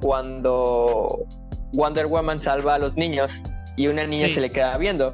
cuando 0.00 1.26
Wonder 1.74 2.06
Woman 2.06 2.38
salva 2.38 2.74
a 2.74 2.78
los 2.78 2.96
niños 2.96 3.30
y 3.76 3.88
una 3.88 4.04
niña 4.06 4.26
Sí. 4.26 4.34
se 4.34 4.40
le 4.42 4.50
queda 4.50 4.76
viendo 4.76 5.12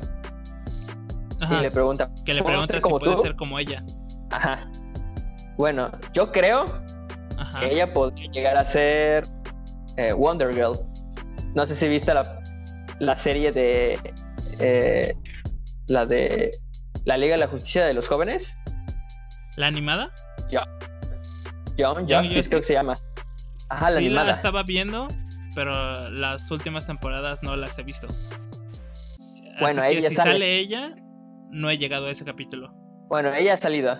Ajá. 1.41 1.61
y 1.61 1.63
le 1.63 1.71
pregunta, 1.71 2.11
Que 2.25 2.35
le 2.35 2.43
¿puedo 2.43 2.55
pregunta 2.67 2.75
si 2.75 2.81
como 2.81 2.99
puede 2.99 3.15
tú? 3.17 3.23
ser 3.23 3.37
como 3.37 3.59
ella. 3.59 3.83
Ajá. 4.31 4.69
Bueno, 5.57 5.91
yo 6.13 6.31
creo 6.33 6.65
Ajá. 7.39 7.61
que 7.61 7.73
ella 7.73 7.93
podría 7.93 8.31
llegar 8.33 8.57
a 8.57 8.65
ser 8.65 9.23
eh, 9.97 10.13
Wonder 10.13 10.53
Girl. 10.53 10.73
No 11.55 11.67
sé 11.67 11.77
si 11.77 11.87
viste 11.89 12.13
la, 12.13 12.41
la 12.99 13.17
serie 13.17 13.51
de 13.53 13.99
eh, 14.61 15.15
la 15.87 16.05
de 16.05 16.51
la 17.05 17.17
Liga 17.17 17.35
de 17.35 17.39
la 17.39 17.49
Justicia 17.49 17.87
de 17.87 17.95
los 17.95 18.09
Jóvenes. 18.09 18.58
¿La 19.59 19.67
animada? 19.67 20.11
Young 21.77 22.07
Young 22.07 22.25
Justice 22.27 22.49
creo 22.49 22.61
que 22.61 22.67
se 22.67 22.73
llama. 22.75 22.95
Ajá, 23.69 23.91
la 23.91 23.97
sí, 23.99 24.05
la 24.05 24.21
animada. 24.21 24.33
estaba 24.33 24.63
viendo, 24.63 25.09
pero 25.55 26.11
las 26.11 26.51
últimas 26.51 26.87
temporadas 26.87 27.43
no 27.43 27.57
las 27.57 27.77
he 27.79 27.83
visto. 27.83 28.07
Así 28.07 29.43
Bueno, 29.61 29.83
que 29.83 29.99
ella 29.99 30.09
si 30.09 30.15
sale. 30.15 30.31
sale 30.33 30.59
ella, 30.59 30.95
no 31.51 31.69
he 31.71 31.77
llegado 31.79 32.07
a 32.07 32.11
ese 32.11 32.25
capítulo. 32.25 32.73
Bueno, 33.09 33.33
ella 33.35 33.55
ha 33.55 33.57
salido. 33.57 33.99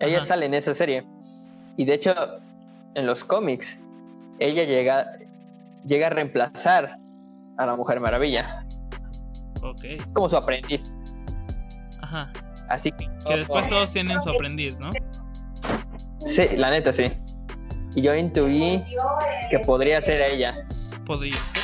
Ella 0.00 0.18
Ajá. 0.18 0.26
sale 0.26 0.46
en 0.46 0.54
esa 0.54 0.74
serie. 0.74 1.04
Y 1.76 1.84
de 1.86 1.94
hecho, 1.94 2.14
en 2.94 3.06
los 3.06 3.24
cómics, 3.24 3.78
ella 4.38 4.64
llega, 4.64 5.06
llega 5.86 6.08
a 6.08 6.10
reemplazar 6.10 6.98
a 7.56 7.66
la 7.66 7.76
Mujer 7.76 8.00
Maravilla. 8.00 8.66
Ok. 9.62 9.82
Como 10.12 10.28
su 10.28 10.36
aprendiz. 10.36 10.92
Ajá. 12.02 12.30
Así 12.68 12.92
que. 12.92 13.06
Que 13.26 13.36
después 13.38 13.68
todos 13.68 13.92
tienen 13.92 14.20
su 14.22 14.30
aprendiz, 14.30 14.78
¿no? 14.80 14.90
Sí, 16.24 16.48
la 16.56 16.70
neta 16.70 16.92
sí. 16.92 17.12
Y 17.94 18.02
yo 18.02 18.12
intuí 18.14 18.76
que 19.50 19.58
podría 19.60 20.00
ser 20.02 20.20
ella. 20.22 20.54
Podría 21.04 21.36
ser. 21.36 21.62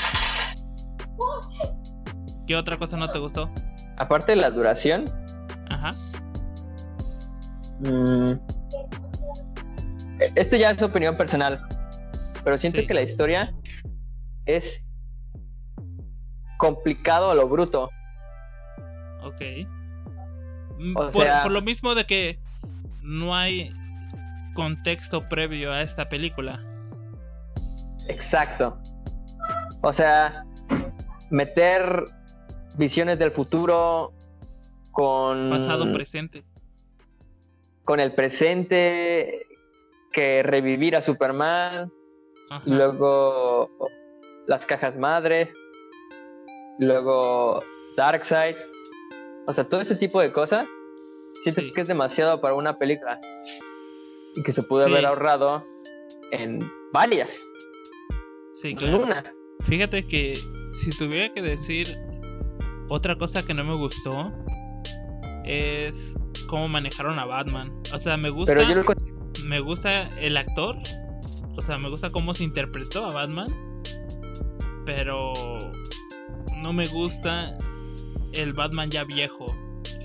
¿Qué 2.46 2.56
otra 2.56 2.76
cosa 2.76 2.96
no 2.96 3.10
te 3.10 3.18
gustó? 3.18 3.50
Aparte 3.98 4.32
de 4.32 4.36
la 4.36 4.50
duración, 4.50 5.04
Ajá. 5.70 5.90
mm, 7.80 8.32
esto 10.34 10.56
ya 10.56 10.70
es 10.70 10.82
opinión 10.82 11.16
personal, 11.16 11.60
pero 12.42 12.56
siento 12.56 12.80
Sí. 12.80 12.86
que 12.86 12.94
la 12.94 13.02
historia 13.02 13.52
es 14.46 14.84
complicado 16.58 17.30
a 17.30 17.34
lo 17.34 17.48
bruto. 17.48 17.90
Ok. 19.24 19.40
Mm, 20.82 20.94
por, 20.94 21.12
sea- 21.12 21.42
por 21.42 21.52
lo 21.52 21.62
mismo 21.62 21.94
de 21.94 22.04
que 22.06 22.38
no 23.02 23.34
hay 23.34 23.72
contexto 24.54 25.28
previo 25.28 25.72
a 25.72 25.82
esta 25.82 26.08
película. 26.08 26.62
Exacto. 28.08 28.78
O 29.82 29.92
sea, 29.92 30.44
meter 31.30 32.04
visiones 32.76 33.18
del 33.18 33.30
futuro 33.30 34.12
con 34.92 35.48
Pasado, 35.50 35.90
presente. 35.92 36.44
con 37.84 37.98
el 38.00 38.14
presente, 38.14 39.46
que 40.12 40.42
revivir 40.42 40.94
a 40.96 41.00
Superman, 41.02 41.90
Ajá. 42.50 42.62
luego 42.66 43.70
las 44.46 44.66
cajas 44.66 44.96
madre, 44.96 45.52
luego 46.78 47.58
Darkseid, 47.96 48.56
o 49.46 49.52
sea, 49.52 49.64
todo 49.64 49.80
ese 49.80 49.96
tipo 49.96 50.20
de 50.20 50.32
cosas, 50.32 50.66
siento 51.42 51.60
Sí. 51.60 51.72
que 51.72 51.80
es 51.82 51.88
demasiado 51.88 52.40
para 52.40 52.54
una 52.54 52.74
película 52.74 53.18
y 54.36 54.42
que 54.42 54.52
se 54.52 54.62
pudo 54.62 54.86
Sí. 54.86 54.92
haber 54.92 55.06
ahorrado 55.06 55.62
en 56.30 56.60
varias, 56.92 57.42
Sí, 58.54 58.70
en 58.70 58.76
claro. 58.76 59.02
una. 59.02 59.24
Fíjate 59.64 60.06
que 60.06 60.38
si 60.72 60.90
tuviera 60.96 61.32
que 61.32 61.42
decir 61.42 61.96
otra 62.88 63.16
cosa 63.16 63.44
que 63.44 63.54
no 63.54 63.64
me 63.64 63.74
gustó 63.74 64.32
es 65.44 66.16
cómo 66.48 66.68
manejaron 66.68 67.18
a 67.18 67.24
Batman. 67.24 67.72
O 67.92 67.98
sea, 67.98 68.16
me 68.16 68.30
gusta, 68.30 68.54
Pero 68.54 68.68
yo 68.68 68.74
lo 68.76 68.82
me 69.44 69.60
gusta 69.60 70.08
el 70.18 70.36
actor. 70.36 70.76
O 71.56 71.60
sea, 71.60 71.78
me 71.78 71.88
gusta 71.88 72.10
cómo 72.12 72.32
se 72.34 72.44
interpretó 72.44 73.04
a 73.04 73.12
Batman. 73.12 73.46
Pero 74.84 75.32
no 76.56 76.72
me 76.72 76.86
gusta 76.88 77.56
el 78.32 78.52
Batman 78.52 78.90
ya 78.90 79.04
viejo. 79.04 79.46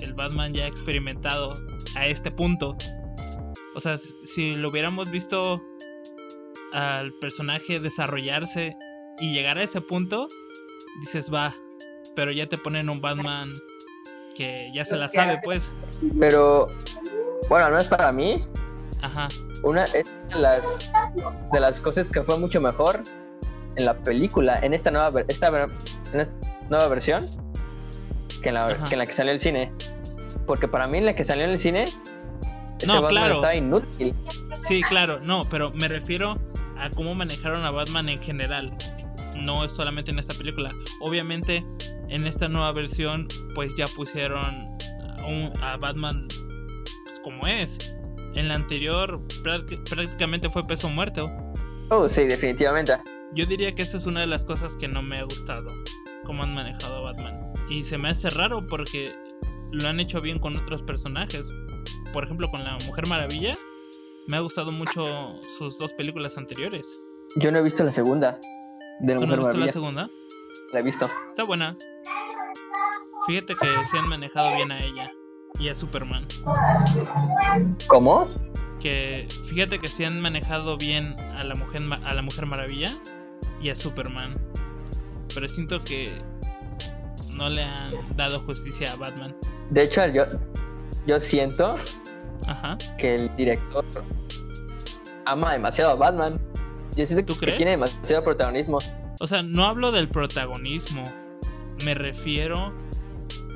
El 0.01 0.13
Batman 0.13 0.53
ya 0.53 0.67
experimentado 0.67 1.53
a 1.95 2.05
este 2.05 2.31
punto. 2.31 2.77
O 3.75 3.79
sea, 3.79 3.97
si 3.97 4.55
lo 4.55 4.69
hubiéramos 4.69 5.11
visto 5.11 5.61
al 6.73 7.13
personaje 7.13 7.79
desarrollarse 7.79 8.75
y 9.19 9.33
llegar 9.33 9.57
a 9.57 9.63
ese 9.63 9.81
punto, 9.81 10.27
dices 11.01 11.33
va. 11.33 11.55
Pero 12.15 12.31
ya 12.31 12.47
te 12.47 12.57
ponen 12.57 12.89
un 12.89 13.01
Batman 13.01 13.53
que 14.35 14.71
ya 14.73 14.85
se 14.85 14.95
la 14.95 15.07
sabe, 15.07 15.39
pues. 15.43 15.73
Pero 16.19 16.67
bueno, 17.49 17.65
al 17.65 17.71
menos 17.71 17.87
para 17.87 18.11
mí, 18.11 18.45
Ajá. 19.01 19.29
una 19.63 19.85
es 19.85 20.11
de 20.29 20.35
las, 20.35 20.89
de 21.51 21.59
las 21.59 21.79
cosas 21.79 22.07
que 22.07 22.21
fue 22.21 22.37
mucho 22.37 22.61
mejor 22.61 23.01
en 23.75 23.85
la 23.85 23.97
película, 24.01 24.59
en 24.61 24.73
esta 24.73 24.91
nueva, 24.91 25.21
esta, 25.27 25.47
en 26.11 26.19
esta 26.19 26.33
nueva 26.69 26.87
versión, 26.87 27.23
que 28.41 28.49
en, 28.49 28.55
la, 28.55 28.77
que 28.77 28.93
en 28.95 28.99
la 28.99 29.05
que 29.05 29.13
salió 29.13 29.31
el 29.33 29.39
cine. 29.39 29.71
Porque 30.45 30.67
para 30.67 30.87
mí 30.87 30.97
en 30.97 31.05
la 31.05 31.13
que 31.15 31.23
salió 31.25 31.43
en 31.43 31.51
el 31.51 31.57
cine, 31.57 31.93
No, 32.85 33.01
Batman 33.01 33.09
claro. 33.09 33.35
estaba 33.35 33.55
inútil. 33.55 34.13
Sí, 34.67 34.81
claro, 34.83 35.19
no, 35.21 35.41
pero 35.49 35.71
me 35.71 35.87
refiero 35.87 36.37
a 36.77 36.89
cómo 36.91 37.15
manejaron 37.15 37.65
a 37.65 37.71
Batman 37.71 38.07
en 38.09 38.21
general. 38.21 38.71
No 39.39 39.63
es 39.65 39.71
solamente 39.73 40.11
en 40.11 40.19
esta 40.19 40.33
película. 40.33 40.73
Obviamente, 41.01 41.63
en 42.09 42.25
esta 42.27 42.47
nueva 42.47 42.71
versión, 42.71 43.27
pues 43.55 43.73
ya 43.75 43.87
pusieron 43.87 44.43
a, 44.45 45.25
un- 45.25 45.51
a 45.63 45.77
Batman 45.77 46.27
pues, 47.05 47.19
como 47.21 47.45
es. 47.47 47.77
En 48.35 48.47
la 48.47 48.55
anterior 48.55 49.19
práct- 49.43 49.83
prácticamente 49.89 50.49
fue 50.49 50.65
peso 50.67 50.89
muerto. 50.89 51.31
Oh, 51.89 52.07
sí, 52.09 52.23
definitivamente. 52.25 52.97
Yo 53.33 53.45
diría 53.45 53.73
que 53.73 53.81
esa 53.81 53.97
es 53.97 54.05
una 54.05 54.21
de 54.21 54.27
las 54.27 54.45
cosas 54.45 54.75
que 54.75 54.87
no 54.87 55.01
me 55.01 55.17
ha 55.19 55.23
gustado. 55.23 55.71
Cómo 56.23 56.43
han 56.43 56.53
manejado 56.53 56.97
a 56.97 57.01
Batman. 57.01 57.33
Y 57.69 57.83
se 57.83 57.97
me 57.97 58.09
hace 58.09 58.29
raro 58.29 58.65
porque 58.67 59.13
lo 59.71 59.87
han 59.87 59.99
hecho 59.99 60.21
bien 60.21 60.39
con 60.39 60.55
otros 60.57 60.81
personajes. 60.81 61.51
Por 62.13 62.23
ejemplo, 62.23 62.47
con 62.49 62.63
la 62.63 62.77
Mujer 62.79 63.07
Maravilla. 63.07 63.53
Me 64.27 64.37
ha 64.37 64.39
gustado 64.41 64.71
mucho 64.71 65.39
sus 65.57 65.77
dos 65.77 65.93
películas 65.93 66.37
anteriores. 66.37 66.87
Yo 67.37 67.51
no 67.51 67.59
he 67.59 67.61
visto 67.61 67.83
la 67.83 67.91
segunda 67.91 68.39
de 68.99 69.13
la 69.13 69.19
¿Tú 69.21 69.27
no 69.27 69.37
Mujer 69.37 69.39
has 69.39 69.39
visto 69.39 69.39
la 69.39 69.53
Maravilla. 69.53 69.71
segunda? 69.71 70.09
La 70.73 70.79
he 70.79 70.83
visto. 70.83 71.09
Está 71.29 71.43
buena. 71.43 71.75
Fíjate 73.27 73.53
que 73.55 73.85
se 73.89 73.97
han 73.97 74.07
manejado 74.07 74.55
bien 74.55 74.71
a 74.71 74.83
ella 74.83 75.11
y 75.59 75.69
a 75.69 75.73
Superman. 75.73 76.25
¿Cómo? 77.87 78.27
Que 78.79 79.27
fíjate 79.43 79.77
que 79.79 79.89
se 79.89 80.05
han 80.05 80.21
manejado 80.21 80.77
bien 80.77 81.15
a 81.35 81.43
la 81.43 81.55
mujer 81.55 81.81
a 82.05 82.13
la 82.13 82.21
Mujer 82.21 82.45
Maravilla 82.45 82.97
y 83.61 83.69
a 83.69 83.75
Superman. 83.75 84.29
Pero 85.33 85.47
siento 85.47 85.77
que 85.79 86.21
no 87.37 87.49
le 87.49 87.63
han 87.63 87.91
dado 88.15 88.39
justicia 88.41 88.93
a 88.93 88.95
Batman. 88.95 89.35
De 89.69 89.83
hecho, 89.83 90.05
yo, 90.07 90.23
yo 91.05 91.19
siento 91.19 91.75
Ajá. 92.47 92.77
que 92.97 93.15
el 93.15 93.35
director 93.35 93.85
ama 95.25 95.53
demasiado 95.53 95.91
a 95.91 95.95
Batman. 95.95 96.39
Yo 96.95 97.05
siento 97.05 97.25
¿Tú 97.25 97.33
que 97.35 97.45
crees? 97.47 97.57
tiene 97.57 97.71
demasiado 97.71 98.23
protagonismo. 98.23 98.79
O 99.19 99.27
sea, 99.27 99.41
no 99.43 99.65
hablo 99.65 99.91
del 99.91 100.07
protagonismo. 100.07 101.03
Me 101.83 101.93
refiero 101.93 102.73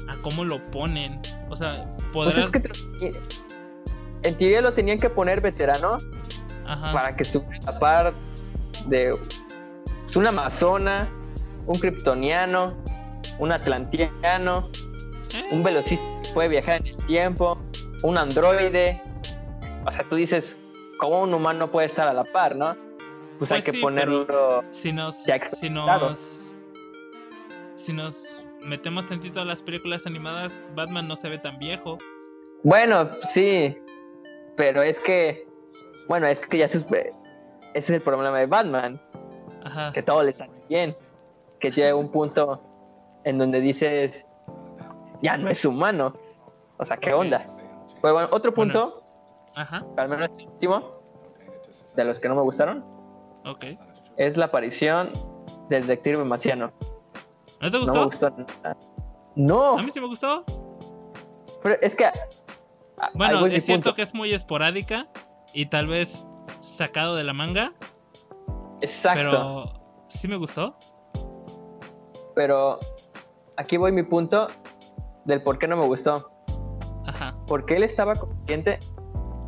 a 0.07 0.17
cómo 0.21 0.43
lo 0.45 0.63
ponen. 0.71 1.19
O 1.50 1.55
sea, 1.55 1.83
Pues 2.13 2.35
podrás. 2.35 2.38
es 2.45 2.50
que 2.50 2.59
te- 2.59 3.13
en 4.23 4.38
teoría 4.38 4.61
lo 4.61 4.71
tenían 4.71 5.00
que 5.00 5.09
poner 5.09 5.41
veterano 5.41 5.97
Ajá. 6.67 6.93
para 6.93 7.15
que 7.15 7.23
estuviera 7.23 7.57
a 7.67 7.79
par 7.79 8.13
de 8.88 9.15
pues, 10.05 10.15
una 10.15 10.29
amazona, 10.29 11.09
un 11.65 11.79
kryptoniano, 11.79 12.75
un 13.41 13.51
atlantiano, 13.51 14.67
un 15.51 15.63
velocista 15.63 16.05
que 16.24 16.29
puede 16.33 16.50
viajar 16.50 16.77
en 16.81 16.88
el 16.88 16.95
tiempo, 17.07 17.57
un 18.03 18.17
androide. 18.17 19.01
O 19.86 19.91
sea, 19.91 20.05
tú 20.07 20.15
dices, 20.15 20.57
¿cómo 21.00 21.24
un 21.24 21.33
humano 21.33 21.71
puede 21.71 21.88
estar 21.88 22.07
a 22.07 22.13
la 22.13 22.24
par, 22.24 22.55
no? 22.55 22.75
Pues, 23.39 23.51
hay 23.51 23.57
Pues 23.62 23.65
que 23.65 23.71
sí, 23.71 23.81
ponerlo. 23.81 24.63
Si 24.69 24.93
nos, 24.93 25.25
si 27.75 27.93
nos 27.93 28.45
metemos 28.62 29.07
tantito 29.07 29.41
a 29.41 29.45
las 29.45 29.63
películas 29.63 30.05
animadas, 30.05 30.63
Batman 30.75 31.07
no 31.07 31.15
se 31.15 31.27
ve 31.29 31.39
tan 31.39 31.57
viejo. 31.57 31.98
Bueno, 32.63 33.10
sí, 33.24 33.75
pero 34.55 34.83
es 34.83 35.00
que, 35.00 35.48
bueno, 36.07 36.27
es 36.27 36.39
que 36.39 36.60
ya 36.60 36.67
se- 36.67 36.77
ese 36.77 37.13
es 37.74 37.89
el 37.89 38.01
problema 38.01 38.37
de 38.37 38.46
Batman, 38.46 39.01
Ajá. 39.63 39.92
que 39.94 40.03
todo 40.03 40.22
le 40.22 40.31
sale 40.31 40.51
bien, 40.70 40.96
que 41.59 41.72
llega 41.72 41.96
un 41.96 42.11
punto 42.11 42.61
en 43.24 43.38
donde 43.38 43.60
dices, 43.62 44.25
ya 45.22 45.38
no 45.38 45.50
es 45.50 45.64
humano, 45.66 46.14
o 46.77 46.86
sea, 46.86 46.98
¿qué 46.98 47.14
onda? 47.14 47.44
Pero 48.01 48.14
bueno, 48.16 48.29
otro 48.31 48.53
punto, 48.53 49.03
Ajá. 49.55 49.86
al 49.98 50.10
menos 50.10 50.36
el 50.38 50.48
último, 50.48 50.92
de 51.96 52.03
los 52.05 52.20
que 52.20 52.29
no 52.29 52.36
me 52.36 52.42
gustaron, 52.42 52.84
es 54.18 54.38
la 54.38 54.46
aparición 54.46 55.12
del 55.70 55.86
detective 55.88 56.24
marciano. 56.25 56.72
¿No 57.62 57.70
te 57.72 57.77
No 57.79 57.94
me 57.94 58.05
gustó? 58.05 58.29
gustó 58.29 58.29
nada. 58.64 58.77
No, 59.36 59.77
A 59.77 59.84
mí 59.84 59.92
sí 59.92 60.00
me 60.01 60.07
gustó. 60.07 60.44
pero 61.62 61.75
es 61.81 61.96
que... 61.96 62.05
a- 62.05 62.14
Bueno, 63.14 63.46
es 63.46 63.66
cierto 63.66 63.84
punto. 63.90 63.96
que 63.96 64.01
es 64.01 64.14
muy 64.16 64.34
esporádica 64.34 65.07
y 65.53 65.68
tal 65.68 65.88
vez 65.88 66.25
sacado 66.60 67.16
de 67.16 67.24
la 67.24 67.34
manga, 67.34 67.74
Exacto. 68.81 69.20
pero 69.22 69.74
sí 70.07 70.27
me 70.27 70.38
gustó. 70.38 70.75
Pero 72.36 72.79
aquí 73.57 73.77
voy 73.77 73.92
mi 73.92 74.03
punto 74.03 74.48
del 75.25 75.42
por 75.44 75.57
qué 75.57 75.68
no 75.68 75.77
me 75.77 75.85
gustó. 75.85 76.31
Ajá. 77.05 77.33
Porque 77.48 77.75
él 77.75 77.83
estaba 77.83 78.14
consciente 78.16 78.79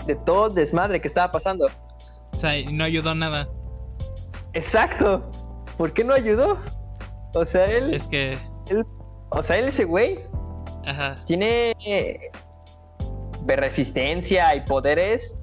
de 0.05 0.15
todo 0.15 0.49
desmadre 0.49 1.01
que 1.01 1.07
estaba 1.07 1.31
pasando. 1.31 1.67
O 2.31 2.35
sea, 2.35 2.51
no 2.71 2.83
ayudó 2.83 3.15
nada. 3.15 3.47
Exacto. 4.53 5.29
¿Por 5.77 5.93
qué 5.93 6.03
no 6.03 6.13
ayudó? 6.13 6.57
O 7.35 7.45
sea, 7.45 7.65
él, 7.65 7.93
Es 7.93 8.07
que, 8.07 8.37
o 9.29 9.41
sea, 9.41 9.57
él 9.57 9.67
ese 9.67 9.85
güey 9.85 10.19
ajá. 10.85 11.15
tiene 11.25 11.73
eh, 11.85 12.31
resistencia 13.47 14.55
y 14.55 14.61
poderes 14.61 15.35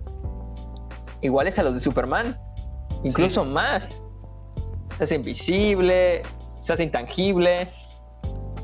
iguales 1.22 1.58
a 1.58 1.62
los 1.62 1.74
de 1.74 1.80
Superman. 1.80 2.38
Incluso 3.02 3.44
más. 3.44 3.88
Se 4.98 5.04
hace 5.04 5.14
invisible, 5.16 6.22
se 6.60 6.72
hace 6.72 6.84
intangible. 6.84 7.68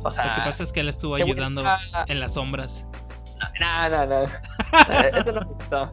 O 0.06 0.10
sea, 0.10 0.26
Lo 0.26 0.34
que 0.44 0.50
pasa 0.50 0.62
es 0.62 0.72
que 0.72 0.80
él 0.80 0.88
estuvo 0.88 1.14
ayudando 1.14 1.60
está- 1.62 2.04
en 2.06 2.20
las 2.20 2.34
sombras. 2.34 2.88
No, 3.60 3.88
no, 3.90 4.06
no. 4.06 4.22
Eso 4.22 5.32
no 5.32 5.40
me 5.40 5.46
gustó. 5.46 5.90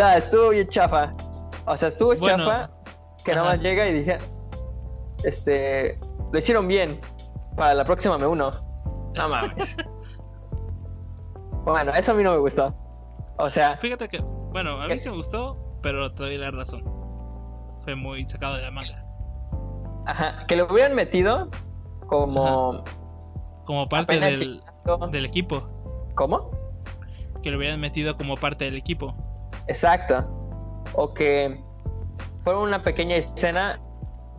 Ah, 0.00 0.16
estuvo 0.18 0.48
bien 0.50 0.68
chafa. 0.68 1.12
O 1.66 1.76
sea, 1.76 1.88
estuvo 1.88 2.14
Bueno, 2.16 2.46
chafa 2.50 2.70
que 3.24 3.34
nada 3.34 3.48
más 3.50 3.60
llega 3.60 3.88
y 3.88 3.92
dije, 3.94 4.18
este, 5.24 5.98
lo 6.32 6.38
hicieron 6.38 6.66
bien. 6.68 6.98
Para 7.56 7.74
la 7.74 7.84
próxima 7.84 8.16
me 8.18 8.26
uno. 8.26 8.50
No 9.14 9.28
mames. 9.28 9.76
bueno, 11.64 11.92
eso 11.94 12.12
a 12.12 12.14
mí 12.14 12.22
no 12.22 12.32
me 12.32 12.38
gustó. 12.38 12.74
O 13.38 13.50
sea, 13.50 13.76
Fíjate 13.76 14.08
que, 14.08 14.18
bueno, 14.20 14.80
a 14.80 14.84
mí 14.84 14.88
¿Qué? 14.94 14.98
sí 14.98 15.08
me 15.10 15.16
gustó, 15.16 15.78
pero 15.82 16.12
te 16.14 16.24
doy 16.24 16.38
la 16.38 16.50
razón. 16.50 16.82
Fue 17.82 17.94
muy 17.94 18.26
sacado 18.28 18.56
de 18.56 18.62
la 18.62 18.70
manga. 18.70 19.04
ajá, 20.06 20.46
que 20.46 20.56
lo 20.56 20.66
hubieran 20.72 20.94
metido 20.94 21.48
como 22.06 22.84
Como 23.64 23.88
parte 23.88 24.18
del, 24.18 24.62
del 25.10 25.26
equipo. 25.26 25.62
¿Cómo? 26.14 26.50
Que 27.42 27.50
lo 27.50 27.58
hubieran 27.58 27.80
metido 27.80 28.16
como 28.16 28.36
parte 28.36 28.64
del 28.64 28.76
equipo. 28.76 29.14
Exacto. 29.66 30.24
O 30.94 31.12
que 31.12 31.62
fue 32.40 32.58
una 32.58 32.82
pequeña 32.82 33.16
escena 33.16 33.80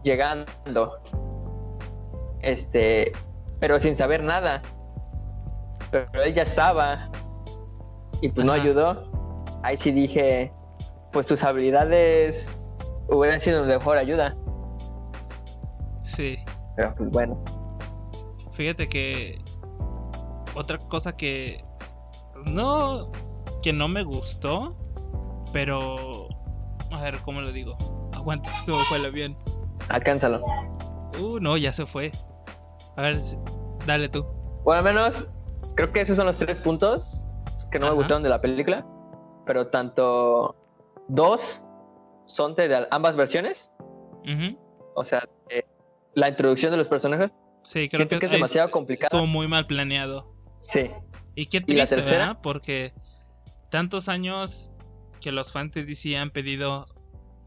llegando. 0.04 1.00
Este, 2.42 3.12
pero 3.60 3.80
sin 3.80 3.96
saber 3.96 4.24
nada. 4.24 4.62
Pero 5.92 6.24
él 6.24 6.34
ya 6.34 6.44
estaba. 6.44 7.10
Y 8.22 8.30
pues 8.30 8.46
no 8.46 8.54
ayudó. 8.54 9.10
Ahí 9.64 9.78
sí 9.78 9.92
dije, 9.92 10.52
pues 11.12 11.28
tus 11.28 11.44
habilidades 11.44 12.52
hubieran 13.08 13.40
sido 13.40 13.64
mejor 13.64 13.98
ayuda. 13.98 14.36
Sí. 16.02 16.38
Pero 16.76 16.94
pues 16.96 17.10
bueno. 17.12 17.44
Fíjate 18.54 18.88
que 18.88 19.42
otra 20.56 20.78
cosa 20.90 21.16
que 21.16 21.64
no 22.46 23.12
que 23.62 23.74
no 23.74 23.88
me 23.88 24.04
gustó, 24.04 24.76
pero 25.52 26.28
a 26.92 27.02
ver 27.02 27.18
cómo 27.24 27.42
lo 27.42 27.52
digo. 27.52 27.76
Aguanta, 28.14 28.50
que 28.50 28.58
se 28.66 28.72
me 28.72 28.84
fue 28.86 28.98
el 28.98 29.06
avión. 29.06 29.38
Alcánzalo. 29.90 30.44
Uh, 31.20 31.40
no, 31.40 31.58
ya 31.58 31.74
se 31.74 31.86
fue. 31.86 32.12
A 32.96 33.02
ver, 33.02 33.16
dale 33.86 34.10
tú. 34.10 34.24
Bueno, 34.64 34.80
al 34.80 34.94
menos 34.94 35.28
creo 35.76 35.92
que 35.92 36.02
esos 36.02 36.16
son 36.16 36.26
los 36.26 36.38
tres 36.38 36.60
puntos 36.60 37.26
que 37.72 37.80
no 37.80 37.88
Ajá. 37.88 37.94
me 37.94 37.98
gustaron 38.00 38.24
de 38.24 38.30
la 38.30 38.40
película. 38.40 38.86
Pero 39.46 39.68
tanto 39.68 40.56
dos 41.08 41.66
son 42.26 42.56
de 42.56 42.88
ambas 42.92 43.16
versiones. 43.16 43.72
O 44.96 45.04
sea, 45.04 45.28
eh, 45.50 45.66
la 46.14 46.30
introducción 46.30 46.72
de 46.72 46.78
los 46.78 46.88
personajes. 46.88 47.32
Sí, 47.64 47.88
creo 47.90 48.00
Siento 48.00 48.20
que 48.20 48.26
es 48.26 48.32
ahí 48.32 48.38
demasiado 48.38 48.72
complicado. 48.72 49.08
Estuvo 49.08 49.26
muy 49.28 49.48
mal 49.48 49.66
planeado. 49.68 50.34
Sí. 50.60 50.92
Y 51.36 51.48
qué 51.48 51.58
¿Y 51.58 51.60
la 51.62 51.66
triste, 51.86 51.96
tercera? 51.96 52.18
¿verdad? 52.28 52.40
Porque 52.44 52.94
tantos 53.70 54.08
años 54.10 54.70
que 55.22 55.32
los 55.32 55.52
fans 55.52 55.72
de 55.74 55.84
DC 55.86 56.18
han 56.18 56.30
pedido 56.30 56.86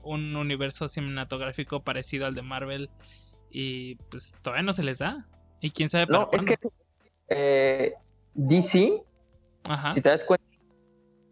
un 0.02 0.35
universo 0.37 0.88
cinematográfico 0.88 1.83
parecido 1.83 2.26
al 2.26 2.35
de 2.35 2.42
Marvel 2.42 2.90
y 3.50 3.96
pues 4.11 4.35
todavía 4.42 4.62
no 4.62 4.72
se 4.72 4.83
les 4.83 4.98
da. 4.98 5.26
Y 5.61 5.70
quién 5.70 5.88
sabe 5.88 6.07
para 6.07 6.20
No, 6.20 6.31
es 6.33 6.44
que 6.44 6.59
eh, 7.29 7.94
DC, 8.35 9.02
Ajá. 9.68 9.92
si 9.92 10.00
te 10.00 10.09
das 10.09 10.24
cuenta, 10.24 10.44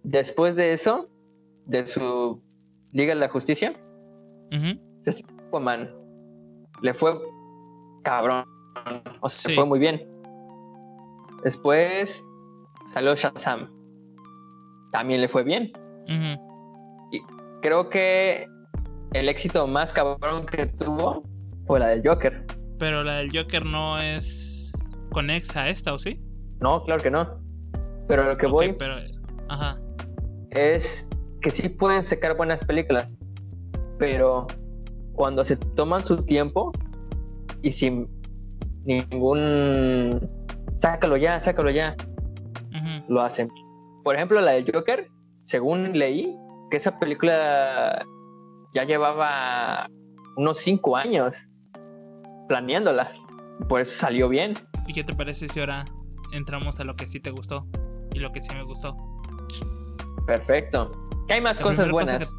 después 0.03 0.57
de 0.57 0.73
eso, 0.73 1.09
de 1.66 1.87
su 1.87 2.42
Liga 2.92 3.14
de 3.14 3.20
la 3.20 3.29
Justicia, 3.29 3.73
Ujú. 4.53 5.01
se 5.01 5.11
estrenó 5.11 5.42
Aquaman. 5.49 5.90
Le 6.83 6.94
fue 6.94 7.18
cabrón. 8.03 8.44
O 9.20 9.29
sea, 9.29 9.38
Sí. 9.38 9.49
se 9.49 9.55
fue 9.55 9.64
muy 9.66 9.79
bien. 9.79 10.03
Después 11.42 12.25
salió 12.92 13.14
Shazam. 13.14 13.68
También 14.92 15.20
le 15.20 15.29
fue 15.29 15.42
bien. 15.42 15.73
Ujú. 16.05 17.20
Creo 17.62 17.88
que 17.88 18.47
el 19.14 19.29
éxito 19.29 19.66
más 19.66 19.92
cabrón 19.92 20.47
que 20.47 20.66
tuvo 20.66 21.23
fue 21.66 21.81
la 21.81 21.88
del 21.88 22.07
Joker. 22.07 22.44
Pero 22.79 23.03
la 23.05 23.16
del 23.16 23.31
Joker 23.35 23.64
no 23.64 23.99
es 23.99 24.73
conexa 25.12 25.62
a 25.62 25.68
esta, 25.68 25.94
¿o 25.94 25.99
sí? 25.99 26.20
No, 26.61 26.83
claro 26.85 27.03
que 27.03 27.11
no. 27.11 27.40
Pero 28.09 28.25
lo 28.25 28.35
que 28.37 28.47
voy 28.47 28.75
pero... 28.79 28.97
Ajá. 29.49 29.79
es 30.51 31.09
que 31.40 31.51
sí 31.51 31.68
pueden 31.68 32.03
sacar 32.03 32.37
buenas 32.37 32.64
películas, 32.64 33.18
pero 33.99 34.47
cuando 35.14 35.44
se 35.44 35.57
toman 35.57 36.05
su 36.05 36.16
tiempo 36.25 36.73
y 37.62 37.70
sin 37.70 38.09
ningún 38.85 40.20
sácalo 40.79 41.16
ya, 41.16 41.40
sácalo 41.40 41.70
ya, 41.70 41.97
lo 43.09 43.23
hacen. 43.23 43.51
Por 44.03 44.16
ejemplo, 44.16 44.40
la 44.40 44.53
de 44.53 44.64
Joker, 44.70 45.09
según 45.44 45.99
leí, 45.99 46.37
que 46.70 46.77
esa 46.77 46.99
película 46.99 48.05
ya 48.75 48.85
llevaba 48.85 49.88
unos 50.37 50.59
cinco 50.59 50.97
años 50.97 51.37
planeándola. 52.49 53.09
Pues 53.68 53.90
salió 53.90 54.29
bien. 54.29 54.55
¿Y 54.87 54.92
qué 54.92 55.05
te 55.05 55.14
parece 55.14 55.49
si 55.49 55.61
ahora 55.61 55.85
entramos 56.33 56.81
a 56.81 56.85
lo 56.85 56.94
que 56.94 57.07
sí 57.07 57.20
te 57.20 57.31
gustó 57.31 57.66
y 58.12 58.18
lo 58.18 58.33
que 58.33 58.40
sí 58.40 58.55
me 58.55 58.64
gustó? 58.64 58.97
Perfecto. 60.27 60.90
Que 61.29 61.35
hay 61.35 61.40
más 61.40 61.59
La 61.59 61.62
cosas 61.62 61.90
cosa 61.90 61.92
buenas 61.92 62.35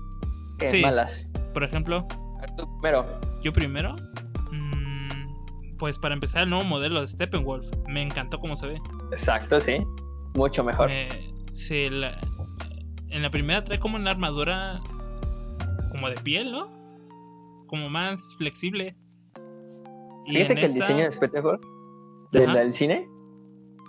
que, 0.60 0.68
Sí. 0.68 0.82
malas. 0.82 1.30
Por 1.54 1.64
ejemplo, 1.64 2.06
tú 2.58 2.68
primero. 2.82 3.06
yo 3.42 3.54
primero, 3.54 3.96
pues 5.78 6.00
para 6.00 6.14
empezar 6.14 6.44
el 6.44 6.50
nuevo 6.50 6.66
modelo 6.66 7.02
de 7.02 7.08
Steppenwolf, 7.08 7.68
me 7.88 8.02
encantó 8.02 8.40
cómo 8.40 8.56
se 8.56 8.68
ve. 8.68 8.82
Exacto, 9.12 9.60
sí. 9.62 9.78
Mucho 10.36 10.64
mejor. 10.64 10.88
Me- 10.90 11.34
sí, 11.54 11.90
la- 11.90 12.20
en 13.10 13.22
la 13.22 13.30
primera 13.30 13.64
trae 13.64 13.80
como 13.80 13.96
una 13.98 14.12
armadura 14.12 14.82
como 15.92 16.10
de 16.10 16.16
piel, 16.16 16.52
¿no? 16.52 16.70
Como 17.68 17.90
más 17.90 18.36
flexible. 18.38 18.96
Y 20.26 20.32
Fíjate 20.38 20.56
que 20.56 20.66
el 20.66 20.74
diseño 20.74 21.04
de 22.32 22.44
Ajá. 22.44 22.54
la 22.54 22.60
del 22.62 22.74
cine 22.74 23.08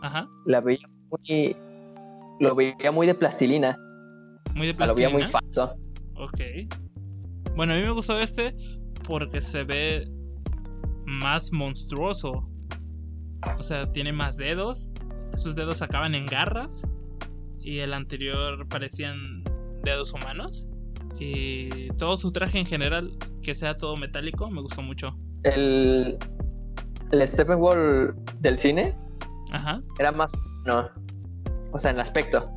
Ajá, 0.02 0.28
la 0.44 0.60
veía 0.60 0.86
muy 1.10 1.56
lo 2.38 2.54
veía 2.54 2.92
muy 2.92 3.06
de 3.06 3.14
plastilina, 3.14 3.78
muy 4.54 4.66
de 4.66 4.72
o 4.72 4.74
sea, 4.74 4.86
lo 4.86 4.94
veía 4.94 5.08
muy 5.08 5.22
plastilina. 5.22 5.52
falso. 5.66 5.76
Ok. 6.16 7.54
Bueno, 7.56 7.72
a 7.72 7.76
mí 7.76 7.82
me 7.82 7.90
gustó 7.90 8.18
este 8.20 8.54
porque 9.08 9.40
se 9.40 9.64
ve 9.64 10.06
más 11.06 11.52
monstruoso. 11.52 12.48
O 13.58 13.62
sea, 13.62 13.90
tiene 13.92 14.12
más 14.12 14.36
dedos. 14.36 14.90
Sus 15.36 15.54
dedos 15.56 15.82
acaban 15.82 16.14
en 16.14 16.26
garras. 16.26 16.86
Y 17.60 17.78
el 17.78 17.94
anterior 17.94 18.66
parecían 18.68 19.42
dedos 19.82 20.12
humanos. 20.12 20.68
Y 21.18 21.88
todo 21.98 22.16
su 22.16 22.30
traje 22.32 22.58
en 22.58 22.66
general, 22.66 23.16
que 23.42 23.54
sea 23.54 23.76
todo 23.76 23.96
metálico, 23.96 24.50
me 24.50 24.60
gustó 24.60 24.82
mucho. 24.82 25.16
El 25.44 26.18
el 27.12 27.28
Steppenwolf 27.28 28.16
del 28.40 28.58
cine 28.58 28.96
Ajá, 29.52 29.80
era 30.00 30.10
más 30.10 30.32
no, 30.64 30.88
o 31.72 31.78
sea, 31.78 31.92
en 31.92 32.00
aspecto. 32.00 32.50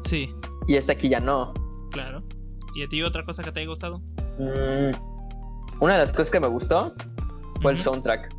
sí, 0.00 0.28
Y 0.66 0.74
este 0.74 0.92
aquí 0.92 1.08
ya 1.08 1.20
no. 1.20 1.54
claro. 1.92 2.24
¿Y 2.74 2.82
a 2.82 2.88
ti 2.88 3.02
otra 3.02 3.24
cosa 3.24 3.42
que 3.42 3.52
te 3.52 3.60
haya 3.60 3.68
gustado? 3.68 4.00
Mm, 4.38 4.90
una 5.80 5.92
de 5.94 5.98
las 6.00 6.10
cosas 6.10 6.30
que 6.30 6.40
me 6.40 6.48
gustó 6.48 6.92
fue 7.60 7.72
el 7.72 7.78
soundtrack. 7.78 8.34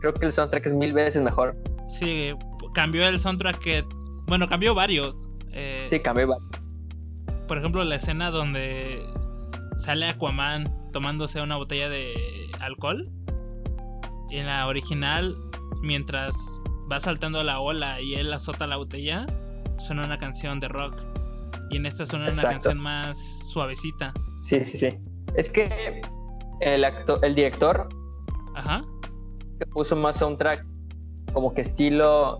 Creo 0.00 0.14
que 0.14 0.26
el 0.26 0.32
soundtrack 0.32 0.66
es 0.66 0.72
mil 0.74 0.92
veces 0.92 1.22
mejor. 1.22 1.56
Sí, 1.88 2.32
cambió 2.74 3.06
el 3.08 3.18
soundtrack 3.18 3.58
que... 3.58 3.84
Bueno, 4.26 4.46
cambió 4.48 4.74
varios. 4.74 5.28
Eh, 5.52 5.86
Sí, 5.88 6.00
cambié. 6.00 6.26
va- 6.26 6.36
por 7.46 7.56
ejemplo, 7.58 7.82
la 7.82 7.94
escena 7.96 8.30
donde 8.30 9.02
sale 9.76 10.06
Aquaman 10.06 10.90
tomándose 10.92 11.40
una 11.40 11.56
botella 11.56 11.88
de 11.88 12.50
alcohol. 12.60 13.08
En 14.30 14.44
la 14.46 14.66
original, 14.66 15.34
mientras 15.82 16.34
va 16.92 17.00
saltando 17.00 17.42
la 17.42 17.60
ola 17.60 18.00
y 18.02 18.14
él 18.16 18.30
azota 18.34 18.66
la 18.66 18.76
botella, 18.76 19.24
suena 19.78 20.04
una 20.04 20.18
canción 20.18 20.60
de 20.60 20.68
rock. 20.68 21.00
Y 21.70 21.76
en 21.76 21.86
esta 21.86 22.04
suena 22.04 22.26
una 22.30 22.42
canción 22.42 22.78
más 22.78 23.18
suavecita. 23.50 24.12
Sí, 24.42 24.62
sí, 24.66 24.76
sí. 24.78 24.98
Es 25.34 25.48
que 25.48 26.02
el 26.60 26.84
actor, 26.84 27.18
el 27.22 27.34
director 27.34 27.88
Ajá. 28.58 28.84
que 29.58 29.66
puso 29.66 29.96
más 29.96 30.18
soundtrack 30.18 30.64
como 31.32 31.52
que 31.54 31.62
estilo 31.62 32.38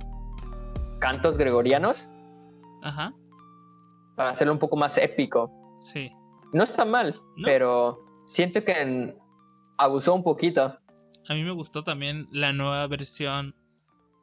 cantos 1.01 1.37
gregorianos 1.39 2.11
Ajá. 2.83 3.13
para 4.17 4.31
hacerlo 4.31 4.53
un 4.53 4.59
poco 4.59 4.77
más 4.77 4.97
épico. 4.99 5.51
Sí. 5.81 6.11
No 6.53 6.63
está 6.65 6.85
mal, 6.85 7.15
No. 7.37 7.45
pero 7.45 7.99
siento 8.27 8.65
que 8.65 8.73
en- 8.73 9.19
abusó 9.79 10.15
un 10.15 10.23
poquito. 10.25 10.79
A 11.29 11.35
mí 11.35 11.43
me 11.45 11.53
gustó 11.53 11.85
también 11.85 12.27
la 12.33 12.53
nueva 12.53 12.87
versión 12.87 13.55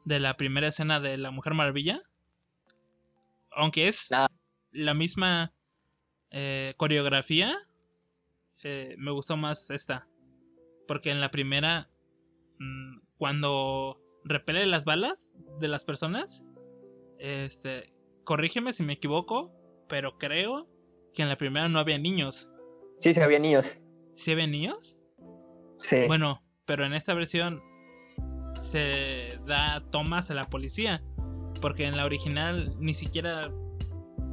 de 0.04 0.18
la 0.20 0.36
primera 0.36 0.68
escena 0.68 1.00
de 1.00 1.16
La 1.16 1.30
Mujer 1.30 1.54
Maravilla. 1.54 2.00
Aunque 3.52 3.88
es 3.88 4.10
la 4.72 4.94
misma 4.94 5.52
eh, 6.30 6.74
coreografía, 6.76 7.56
eh, 8.62 8.94
me 8.98 9.10
gustó 9.12 9.36
más 9.36 9.70
esta. 9.70 10.06
Porque 10.86 11.10
en 11.10 11.20
la 11.20 11.30
primera, 11.30 11.90
mm, 12.58 12.98
cuando 13.18 14.00
repele 14.24 14.66
las 14.66 14.84
balas 14.84 15.32
de 15.60 15.68
las 15.68 15.84
personas, 15.84 16.44
este, 17.18 17.92
corrígeme 18.24 18.72
si 18.72 18.82
me 18.82 18.94
equivoco, 18.94 19.52
pero 19.88 20.18
creo 20.18 20.68
que 21.14 21.22
en 21.22 21.28
la 21.28 21.36
primera 21.36 21.68
no 21.68 21.78
había 21.78 21.98
niños. 21.98 22.50
Sí, 22.98 23.14
se 23.14 23.22
había 23.22 23.38
niños. 23.38 23.78
¿Sí 24.14 24.32
había 24.32 24.46
niños? 24.46 24.98
Sí. 25.76 26.06
Bueno, 26.06 26.42
pero 26.64 26.84
en 26.86 26.94
esta 26.94 27.14
versión 27.14 27.62
se 28.60 29.38
da 29.46 29.82
tomas 29.90 30.30
a 30.30 30.34
la 30.34 30.44
policía. 30.44 31.02
Porque 31.60 31.86
en 31.86 31.96
la 31.96 32.04
original 32.04 32.74
ni 32.78 32.94
siquiera 32.94 33.50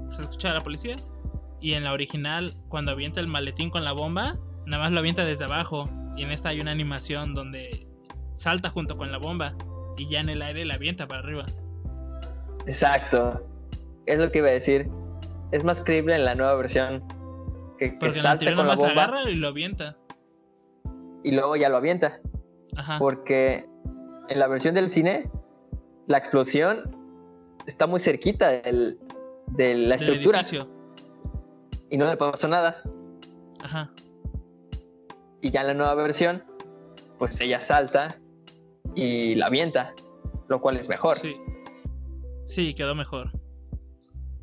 se 0.10 0.24
escucha 0.24 0.52
a 0.52 0.54
la 0.54 0.62
policía. 0.62 0.96
Y 1.62 1.74
en 1.74 1.86
la 1.86 1.94
original, 1.94 2.56
cuando 2.68 2.92
avienta 2.92 3.22
el 3.22 3.28
maletín 3.28 3.70
con 3.70 3.86
la 3.86 3.94
bomba, 3.94 4.38
nada 4.66 4.84
más 4.84 4.92
lo 4.92 5.00
avienta 5.00 5.24
desde 5.24 5.46
abajo. 5.46 5.90
Y 6.16 6.24
en 6.24 6.32
esta 6.32 6.50
hay 6.50 6.60
una 6.62 6.72
animación 6.72 7.34
donde 7.34 7.88
salta 8.34 8.70
junto 8.70 8.98
con 8.98 9.12
la 9.12 9.18
bomba. 9.18 9.54
Y 9.98 10.08
ya 10.10 10.20
en 10.22 10.30
el 10.30 10.42
aire 10.42 10.66
la 10.66 10.76
avienta 10.76 11.08
para 11.08 11.22
arriba. 11.22 11.46
Exacto. 12.66 13.42
Es 14.06 14.18
lo 14.20 14.32
que 14.32 14.40
iba 14.40 14.50
a 14.50 14.52
decir. 14.54 14.90
Es 15.52 15.64
más 15.64 15.82
creíble 15.82 16.16
en 16.16 16.26
la 16.26 16.36
nueva 16.36 16.56
versión. 16.56 17.04
Que, 17.78 17.92
que 17.92 17.98
Porque 17.98 18.18
en 18.18 18.24
la 18.24 18.30
salta 18.30 18.56
con 18.56 18.68
la 18.68 18.76
bomba 18.76 18.92
agarra 19.04 19.30
y 19.30 19.36
lo 19.36 19.48
avienta. 19.48 19.98
y 21.24 21.32
luego 21.32 21.56
ya 21.56 21.70
lo 21.70 21.78
avienta. 21.78 22.20
Ajá. 22.78 22.98
Porque 23.00 23.66
en 24.30 24.40
la 24.40 24.48
versión 24.48 24.74
del 24.76 24.90
cine, 24.90 25.30
la 26.08 26.18
explosión 26.18 26.96
está 27.66 27.88
muy 27.88 28.00
cerquita 28.00 28.50
del- 28.50 28.98
de 29.48 29.76
la 29.76 29.96
Del 29.98 30.04
estructura 30.10 30.40
edificio. 30.40 30.68
y 31.90 31.98
no 31.98 32.08
le 32.08 32.18
pasó 32.18 32.48
nada. 32.48 32.82
Ajá. 33.64 33.92
Y 35.44 35.52
ya 35.52 35.62
en 35.62 35.68
la 35.68 35.74
nueva 35.74 35.94
versión, 35.96 36.44
pues 37.20 37.40
ella 37.42 37.60
salta 37.60 38.18
y 38.96 39.36
la 39.36 39.48
avienta, 39.48 39.94
lo 40.48 40.62
cual 40.62 40.78
es 40.78 40.88
mejor. 40.90 41.18
Sí. 41.18 41.36
Sí, 42.46 42.74
quedó 42.74 42.96
mejor. 42.96 43.32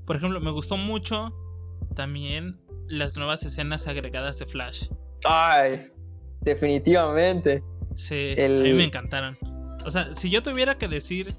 Por 0.07 0.17
ejemplo, 0.17 0.41
me 0.41 0.51
gustó 0.51 0.77
mucho 0.77 1.31
también 1.95 2.61
las 2.87 3.17
nuevas 3.17 3.43
escenas 3.45 3.89
agregadas 3.89 4.39
de 4.39 4.47
Flash. 4.47 4.89
Ay, 5.25 5.91
definitivamente. 6.43 7.63
Sí, 7.95 8.35
El- 8.37 8.61
a 8.61 8.65
mí 8.65 8.73
me 8.75 8.85
encantaron. 8.85 9.37
O 9.87 9.91
sea, 9.91 10.13
si 10.15 10.31
yo 10.31 10.43
tuviera 10.43 10.77
que 10.77 10.87
decir 10.89 11.35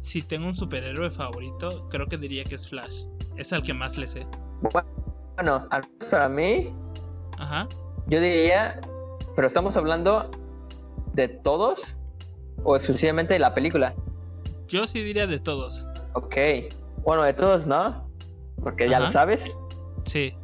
si 0.00 0.22
tengo 0.22 0.46
un 0.46 0.54
superhéroe 0.54 1.10
favorito, 1.10 1.88
creo 1.90 2.06
que 2.06 2.18
diría 2.18 2.44
que 2.44 2.56
es 2.56 2.68
Flash. 2.68 3.04
Es 3.36 3.52
al 3.52 3.62
que 3.62 3.72
más 3.74 3.96
le 3.96 4.06
sé. 4.06 4.26
Bueno, 4.62 5.66
al 5.70 5.82
menos 5.82 6.06
para 6.10 6.28
mí, 6.28 6.70
Ajá. 7.38 7.66
yo 8.08 8.20
diría, 8.20 8.80
pero 9.36 9.46
estamos 9.46 9.76
hablando 9.76 10.30
de 11.12 11.28
todos 11.28 11.96
o 12.64 12.74
exclusivamente 12.74 13.34
de 13.34 13.38
la 13.38 13.54
película. 13.54 13.94
Yo 14.66 14.86
sí 14.86 15.02
diría 15.04 15.26
de 15.26 15.38
todos. 15.38 15.86
Ok. 16.14 16.36
Bueno, 17.04 17.22
de 17.22 17.34
todos, 17.34 17.66
¿no? 17.66 18.08
Porque 18.62 18.88
ya 18.88 18.98
lo 18.98 19.10
sabes. 19.10 19.54
Sí. 20.06 20.34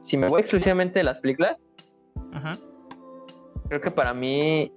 Si 0.00 0.16
me 0.16 0.28
voy 0.28 0.42
exclusivamente 0.42 1.00
de 1.00 1.04
las 1.04 1.18
películas, 1.18 1.56
Ajá. 2.32 2.52
creo 3.68 3.80
que 3.80 3.90
para 3.90 4.14
mí 4.14 4.72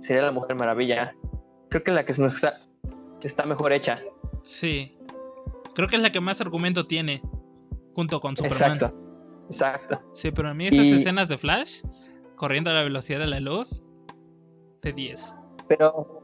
sería 0.00 0.22
La 0.22 0.32
Mujer 0.32 0.56
Maravilla. 0.56 1.14
Creo 1.68 1.84
que 1.84 1.92
la 1.92 2.04
que 2.04 2.12
está, 2.12 2.60
está 3.22 3.46
mejor 3.46 3.72
hecha. 3.72 3.98
Sí. 4.42 4.98
Creo 5.74 5.88
que 5.88 5.96
es 5.96 6.02
la 6.02 6.10
que 6.10 6.20
más 6.20 6.40
argumento 6.40 6.86
tiene. 6.86 7.22
Junto 7.94 8.20
con 8.20 8.36
Superman. 8.36 8.72
Exacto. 8.72 9.01
Exacto. 9.52 10.00
Sí, 10.14 10.30
pero 10.30 10.48
a 10.48 10.54
mí 10.54 10.66
esas 10.66 10.86
Y- 10.86 10.94
escenas 10.94 11.28
de 11.28 11.36
Flash, 11.38 11.82
corriendo 12.36 12.70
a 12.70 12.72
la 12.72 12.82
velocidad 12.82 13.18
de 13.20 13.26
la 13.26 13.40
luz, 13.40 13.82
de 14.82 14.92
10. 14.92 15.36
Pero, 15.68 16.20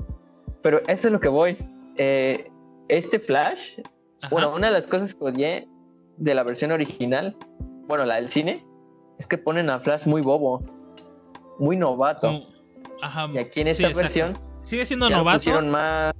pero 0.63 0.79
eso 0.89 1.09
es 1.09 1.13
lo 1.13 1.21
que 1.21 1.29
voy. 1.29 1.57
Eh, 1.97 2.51
este 2.89 3.19
Flash, 3.19 3.81
Ajá. 4.23 4.29
bueno, 4.31 4.55
una 4.55 4.69
de 4.69 4.73
las 4.73 4.87
cosas 4.87 5.15
que 5.15 5.25
odié 5.25 5.69
de 6.17 6.35
la 6.35 6.43
versión 6.43 6.73
original, 6.73 7.37
bueno, 7.87 8.05
la 8.05 8.17
del 8.17 8.29
cine, 8.31 8.65
es 9.19 9.27
que 9.27 9.39
ponen 9.39 9.69
a 9.71 9.79
Flash 9.81 10.07
muy 10.07 10.23
bobo, 10.23 10.63
muy 11.59 11.77
novato. 11.77 12.29
Como- 12.29 12.47
Ajá. 13.03 13.29
Y 13.33 13.39
aquí 13.39 13.61
en 13.61 13.69
esta 13.69 13.89
versión 13.93 14.35
Sigue 14.63 14.85
siendo 14.87 15.09
novato, 15.09 15.39
pusieron 15.39 15.71
más. 15.71 16.15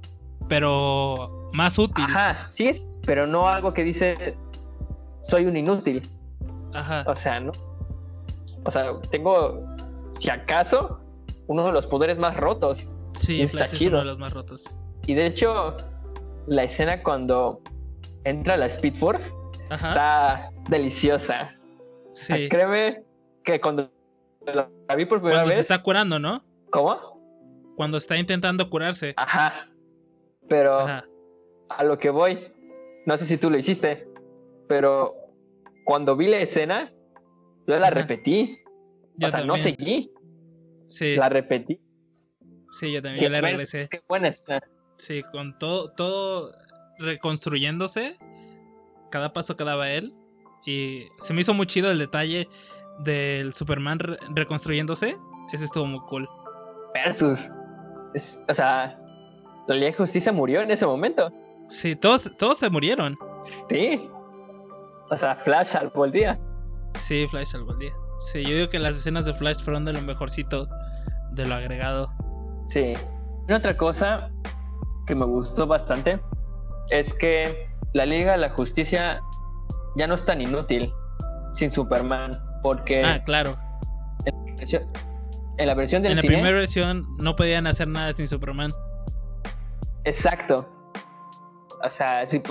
pero 0.47 1.49
más 1.53 1.77
útil. 1.77 2.05
Ajá, 2.07 2.47
sí 2.49 2.67
es, 2.67 2.87
pero 3.05 3.27
no 3.27 3.47
algo 3.47 3.73
que 3.73 3.83
dice 3.83 4.37
soy 5.21 5.45
un 5.45 5.57
inútil. 5.57 6.07
Ajá. 6.73 7.03
O 7.07 7.15
sea, 7.15 7.39
no. 7.39 7.51
O 8.65 8.71
sea, 8.71 8.99
tengo, 9.09 9.63
si 10.11 10.29
acaso, 10.29 10.99
uno 11.47 11.65
de 11.65 11.71
los 11.71 11.87
poderes 11.87 12.17
más 12.17 12.35
rotos. 12.37 12.89
Sí, 13.13 13.41
está 13.41 13.59
Flash 13.59 13.73
es 13.73 13.79
chido. 13.79 13.91
uno 13.91 13.99
de 13.99 14.05
los 14.05 14.19
más 14.19 14.33
rotos. 14.33 14.65
Y 15.07 15.13
de 15.15 15.25
hecho, 15.25 15.75
la 16.47 16.63
escena 16.63 17.01
cuando 17.03 17.61
entra 18.23 18.57
la 18.57 18.65
Speed 18.67 18.95
Force 18.95 19.31
Ajá. 19.69 19.89
está 19.89 20.51
deliciosa. 20.69 21.55
Sí. 22.11 22.49
Créeme 22.49 23.03
que 23.43 23.59
cuando 23.61 23.89
la 24.45 24.69
vi 24.95 25.05
por 25.05 25.19
primera 25.19 25.37
Cuando 25.37 25.49
se 25.51 25.57
vez. 25.57 25.59
está 25.59 25.81
curando, 25.81 26.19
¿no? 26.19 26.43
¿Cómo? 26.71 27.19
Cuando 27.75 27.97
está 27.97 28.17
intentando 28.17 28.69
curarse. 28.69 29.13
Ajá. 29.17 29.67
Pero 30.47 30.79
Ajá. 30.79 31.05
a 31.69 31.83
lo 31.83 31.97
que 31.97 32.09
voy, 32.09 32.51
no 33.05 33.17
sé 33.17 33.25
si 33.25 33.37
tú 33.37 33.49
lo 33.49 33.57
hiciste, 33.57 34.07
pero 34.67 35.15
cuando 35.89 36.15
vi 36.15 36.27
la 36.27 36.37
escena, 36.37 36.93
yo 37.67 37.79
la 37.79 37.89
repetí. 37.89 38.59
Yo 39.17 39.27
o 39.27 39.31
sea, 39.31 39.43
no 39.43 39.57
seguí, 39.57 40.11
Sí, 40.87 41.15
la 41.15 41.29
repetí. 41.29 41.81
sí, 42.69 42.91
yo 42.93 43.01
también. 43.01 43.17
Sí, 43.17 43.23
Yo 43.23 43.29
la 43.31 43.41
regresé. 43.41 43.87
Qué 43.89 44.01
buena 44.07 44.27
escena. 44.27 44.61
Sí, 44.97 45.23
con 45.31 45.57
todo, 45.57 45.91
todo 45.93 46.51
reconstruyéndose, 46.99 48.17
cada 49.09 49.33
paso 49.33 49.57
que 49.57 49.63
daba 49.63 49.89
él. 49.91 50.13
Y 50.63 51.07
se 51.19 51.33
me 51.33 51.41
hizo 51.41 51.53
muy 51.55 51.65
chido 51.65 51.89
el 51.89 51.97
detalle 51.97 52.47
del 53.03 53.53
Superman 53.53 53.97
re- 53.99 54.17
reconstruyéndose. 54.35 55.15
Ese 55.51 55.65
estuvo 55.65 55.85
muy 55.85 56.01
cool. 56.07 56.29
Versus. 56.93 57.49
Es- 58.13 58.39
o 58.47 58.53
sea, 58.53 58.99
la 59.67 59.75
Liga 59.75 59.87
de 59.87 59.93
Justicia 59.93 60.31
murió 60.31 60.61
en 60.61 60.69
ese 60.69 60.85
momento. 60.85 61.31
Sí, 61.67 61.95
todos, 61.95 62.31
todos 62.37 62.57
se 62.59 62.69
murieron. 62.69 63.17
Sí. 63.69 64.07
O 65.11 65.17
sea, 65.17 65.35
Flash 65.35 65.67
salvó 65.69 66.05
el 66.05 66.11
día. 66.11 66.39
Sí, 66.95 67.27
Flash 67.27 67.47
salvó 67.47 67.71
el 67.73 67.79
día. 67.79 67.93
Sí, 68.19 68.43
yo 68.43 68.55
digo 68.55 68.69
que 68.69 68.79
las 68.79 68.95
escenas 68.95 69.25
de 69.25 69.33
Flash 69.33 69.59
fueron 69.63 69.85
de 69.85 69.93
lo 69.93 70.01
mejorcito 70.01 70.67
de 71.31 71.45
lo 71.45 71.55
agregado. 71.55 72.11
Sí. 72.67 72.93
Y 73.47 73.53
otra 73.53 73.75
cosa 73.77 74.29
que 75.07 75.15
me 75.15 75.25
gustó 75.25 75.65
bastante 75.67 76.19
es 76.89 77.13
que 77.13 77.67
la 77.93 78.05
Liga 78.05 78.33
de 78.33 78.37
la 78.39 78.49
Justicia 78.51 79.21
ya 79.95 80.05
no 80.07 80.15
es 80.15 80.25
tan 80.25 80.41
inútil 80.41 80.93
sin 81.53 81.71
Superman. 81.71 82.31
Porque 82.61 83.03
Ah, 83.03 83.23
claro. 83.23 83.57
en, 84.25 84.35
la 84.35 84.53
versión, 84.57 84.83
en 85.57 85.67
la 85.67 85.73
versión 85.73 86.01
del 86.03 86.11
En 86.11 86.15
la 86.17 86.21
cine. 86.21 86.33
primera 86.35 86.55
versión 86.57 87.07
no 87.19 87.35
podían 87.35 87.65
hacer 87.67 87.87
nada 87.87 88.11
sin 88.13 88.27
Superman. 88.27 88.71
Exacto. 90.03 90.67
O 91.83 91.89
sea, 91.89 92.27
si 92.27 92.41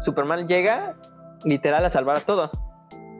Superman 0.00 0.48
llega 0.48 0.96
literal 1.44 1.84
a 1.84 1.90
salvar 1.90 2.18
a 2.18 2.20
todo. 2.20 2.50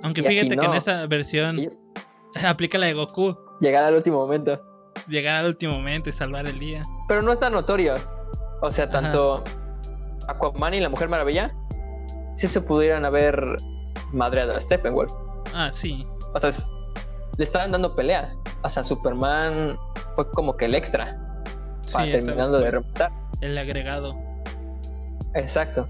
Aunque 0.03 0.21
Y 0.21 0.25
fíjate 0.25 0.57
que 0.57 0.67
en 0.67 0.75
esta 0.75 1.07
versión 1.07 1.59
Y- 1.59 1.69
aplica 2.47 2.79
la 2.79 2.87
de 2.87 2.95
Goku. 2.95 3.37
Llegar 3.61 3.85
al 3.85 3.95
último 3.95 4.19
momento. 4.19 4.61
Llegar 5.09 5.37
al 5.37 5.47
último 5.47 5.75
momento 5.75 6.09
y 6.09 6.13
salvar 6.13 6.47
el 6.47 6.59
día. 6.59 6.83
Pero 7.09 7.23
no 7.23 7.33
es 7.33 7.39
tan 7.41 7.53
notorio. 7.53 7.95
O 8.63 8.71
sea, 8.73 8.85
Ajá. 8.85 8.93
tanto 8.93 9.45
Aquaman 10.29 10.75
y 10.75 10.81
la 10.81 10.89
Mujer 10.89 11.09
Maravilla 11.09 11.55
sí 12.37 12.47
se 12.49 12.61
pudieran 12.61 13.05
haber 13.05 13.57
madreado 14.13 14.55
a 14.55 14.61
Steppenwolf. 14.61 15.13
Ah, 15.55 15.71
sí. 15.73 16.07
O 16.35 16.41
sea, 16.41 16.51
es- 16.51 16.73
le 17.39 17.45
estaban 17.45 17.71
dando 17.71 17.95
pelea. 17.95 18.35
O 18.63 18.69
sea, 18.69 18.85
Superman 18.85 19.79
fue 20.15 20.31
como 20.31 20.57
que 20.57 20.67
el 20.67 20.75
extra 20.75 21.09
Sí, 21.83 21.95
para 21.95 22.11
terminando 22.11 22.53
de 22.59 22.61
fue 22.61 22.71
rematar. 22.71 23.13
el 23.41 23.57
agregado. 23.59 24.15
Exacto. 25.35 25.89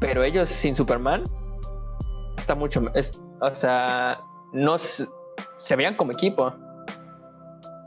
Pero 0.00 0.22
ellos 0.24 0.48
sin 0.48 0.74
Superman 0.74 1.22
está 2.42 2.54
mucho. 2.54 2.82
es- 2.94 3.20
o 3.40 3.54
sea, 3.54 4.20
no 4.52 4.78
se, 4.78 5.06
se 5.56 5.76
veían 5.76 5.96
como 5.96 6.12
equipo. 6.12 6.54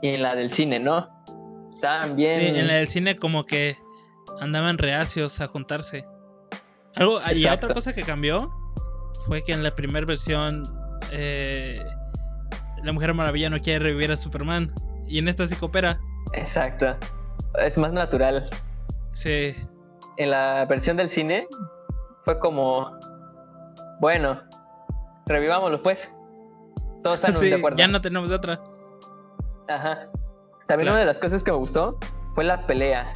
Y 0.02 0.08
en 0.08 0.22
la 0.22 0.34
del 0.34 0.50
cine, 0.50 0.78
¿no? 0.80 1.08
Estaban 1.74 2.16
bien. 2.16 2.34
Sí, 2.40 2.46
en 2.46 2.66
la 2.66 2.74
del 2.74 2.88
cine 2.88 3.16
como 3.16 3.44
que 3.46 3.76
andaban 4.40 4.76
reacios 4.78 5.40
a 5.40 5.46
juntarse. 5.46 6.04
Algo, 6.96 7.20
y 7.32 7.42
Exacto. 7.42 7.66
otra 7.66 7.74
cosa 7.74 7.92
que 7.92 8.02
cambió 8.02 8.50
fue 9.26 9.42
que 9.42 9.52
en 9.52 9.62
la 9.62 9.74
primera 9.74 10.06
versión 10.06 10.62
eh, 11.12 11.76
la 12.82 12.92
Mujer 12.92 13.12
Maravilla 13.14 13.50
no 13.50 13.58
quiere 13.60 13.80
revivir 13.84 14.10
a 14.12 14.16
Superman. 14.16 14.72
Y 15.08 15.18
en 15.18 15.28
esta 15.28 15.46
sí 15.46 15.54
coopera. 15.56 15.98
Exacto. 16.32 16.96
Es 17.58 17.78
más 17.78 17.92
natural. 17.92 18.48
Sí, 19.10 19.54
En 20.18 20.30
la 20.30 20.66
versión 20.66 20.96
del 20.96 21.08
cine 21.08 21.46
fue 22.22 22.38
como. 22.38 22.90
Bueno, 24.00 24.40
revivámoslo 25.26 25.82
pues. 25.82 26.12
Todos 27.02 27.16
están 27.16 27.36
sí, 27.36 27.48
de 27.50 27.56
acuerdo. 27.56 27.76
ya 27.78 27.88
no 27.88 28.00
tenemos 28.00 28.30
otra. 28.30 28.60
Ajá. 29.68 30.08
También 30.66 30.86
Claro. 30.86 30.90
una 30.92 31.00
de 31.00 31.06
las 31.06 31.18
cosas 31.18 31.42
que 31.42 31.52
me 31.52 31.58
gustó 31.58 31.96
fue 32.32 32.44
la 32.44 32.66
pelea 32.66 33.12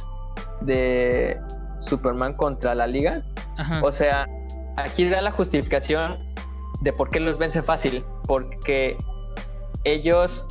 de 0.61 1.39
Superman 1.79 2.33
contra 2.33 2.73
la 2.75 2.87
Liga. 2.87 3.23
Ajá. 3.57 3.81
O 3.83 3.91
sea, 3.91 4.25
aquí 4.77 5.07
da 5.09 5.21
la 5.21 5.31
justificación 5.31 6.17
de 6.81 6.93
por 6.93 7.09
qué 7.09 7.19
los 7.19 7.37
vence 7.37 7.61
fácil. 7.61 8.05
Porque 8.27 8.97
ellos 9.83 10.45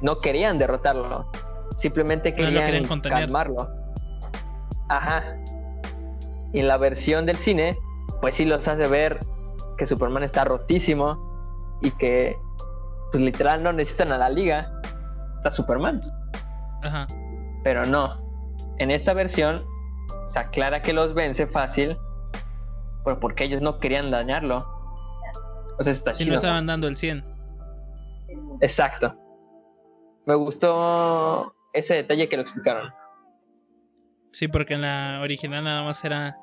no 0.00 0.18
querían 0.20 0.56
derrotarlo. 0.58 1.30
Simplemente 1.76 2.30
No 2.30 2.36
querían, 2.36 2.84
contener. 2.86 3.20
calmarlo. 3.20 3.68
Ajá. 4.88 5.22
Y 6.52 6.60
en 6.60 6.68
la 6.68 6.78
versión 6.78 7.26
del 7.26 7.36
cine, 7.36 7.76
pues 8.22 8.36
sí 8.36 8.46
los 8.46 8.66
hace 8.66 8.88
ver 8.88 9.20
que 9.78 9.86
Superman 9.86 10.24
está 10.24 10.44
rotísimo 10.44 11.78
y 11.80 11.90
que, 11.92 12.36
pues 13.10 13.22
literal, 13.22 13.62
no 13.62 13.72
necesitan 13.72 14.12
a 14.12 14.18
la 14.18 14.28
liga. 14.28 14.70
Está 15.36 15.50
Superman. 15.50 16.02
Ajá. 16.82 17.06
Pero 17.64 17.86
no. 17.86 18.20
En 18.78 18.90
esta 18.90 19.14
versión 19.14 19.64
se 20.26 20.38
aclara 20.38 20.82
que 20.82 20.92
los 20.92 21.14
vence 21.14 21.46
fácil, 21.46 21.96
pero 23.04 23.18
porque 23.20 23.44
ellos 23.44 23.62
no 23.62 23.78
querían 23.78 24.10
dañarlo. 24.10 24.58
O 25.78 25.84
sea, 25.84 25.92
está 25.92 26.12
Si 26.12 26.24
chido. 26.24 26.32
no 26.32 26.36
estaban 26.36 26.66
dando 26.66 26.88
el 26.88 26.96
100. 26.96 27.24
Exacto. 28.60 29.14
Me 30.26 30.34
gustó 30.34 31.54
ese 31.72 31.94
detalle 31.94 32.28
que 32.28 32.36
lo 32.36 32.42
explicaron. 32.42 32.92
Sí, 34.32 34.48
porque 34.48 34.74
en 34.74 34.82
la 34.82 35.20
original 35.22 35.64
nada 35.64 35.82
más 35.84 36.04
era 36.04 36.36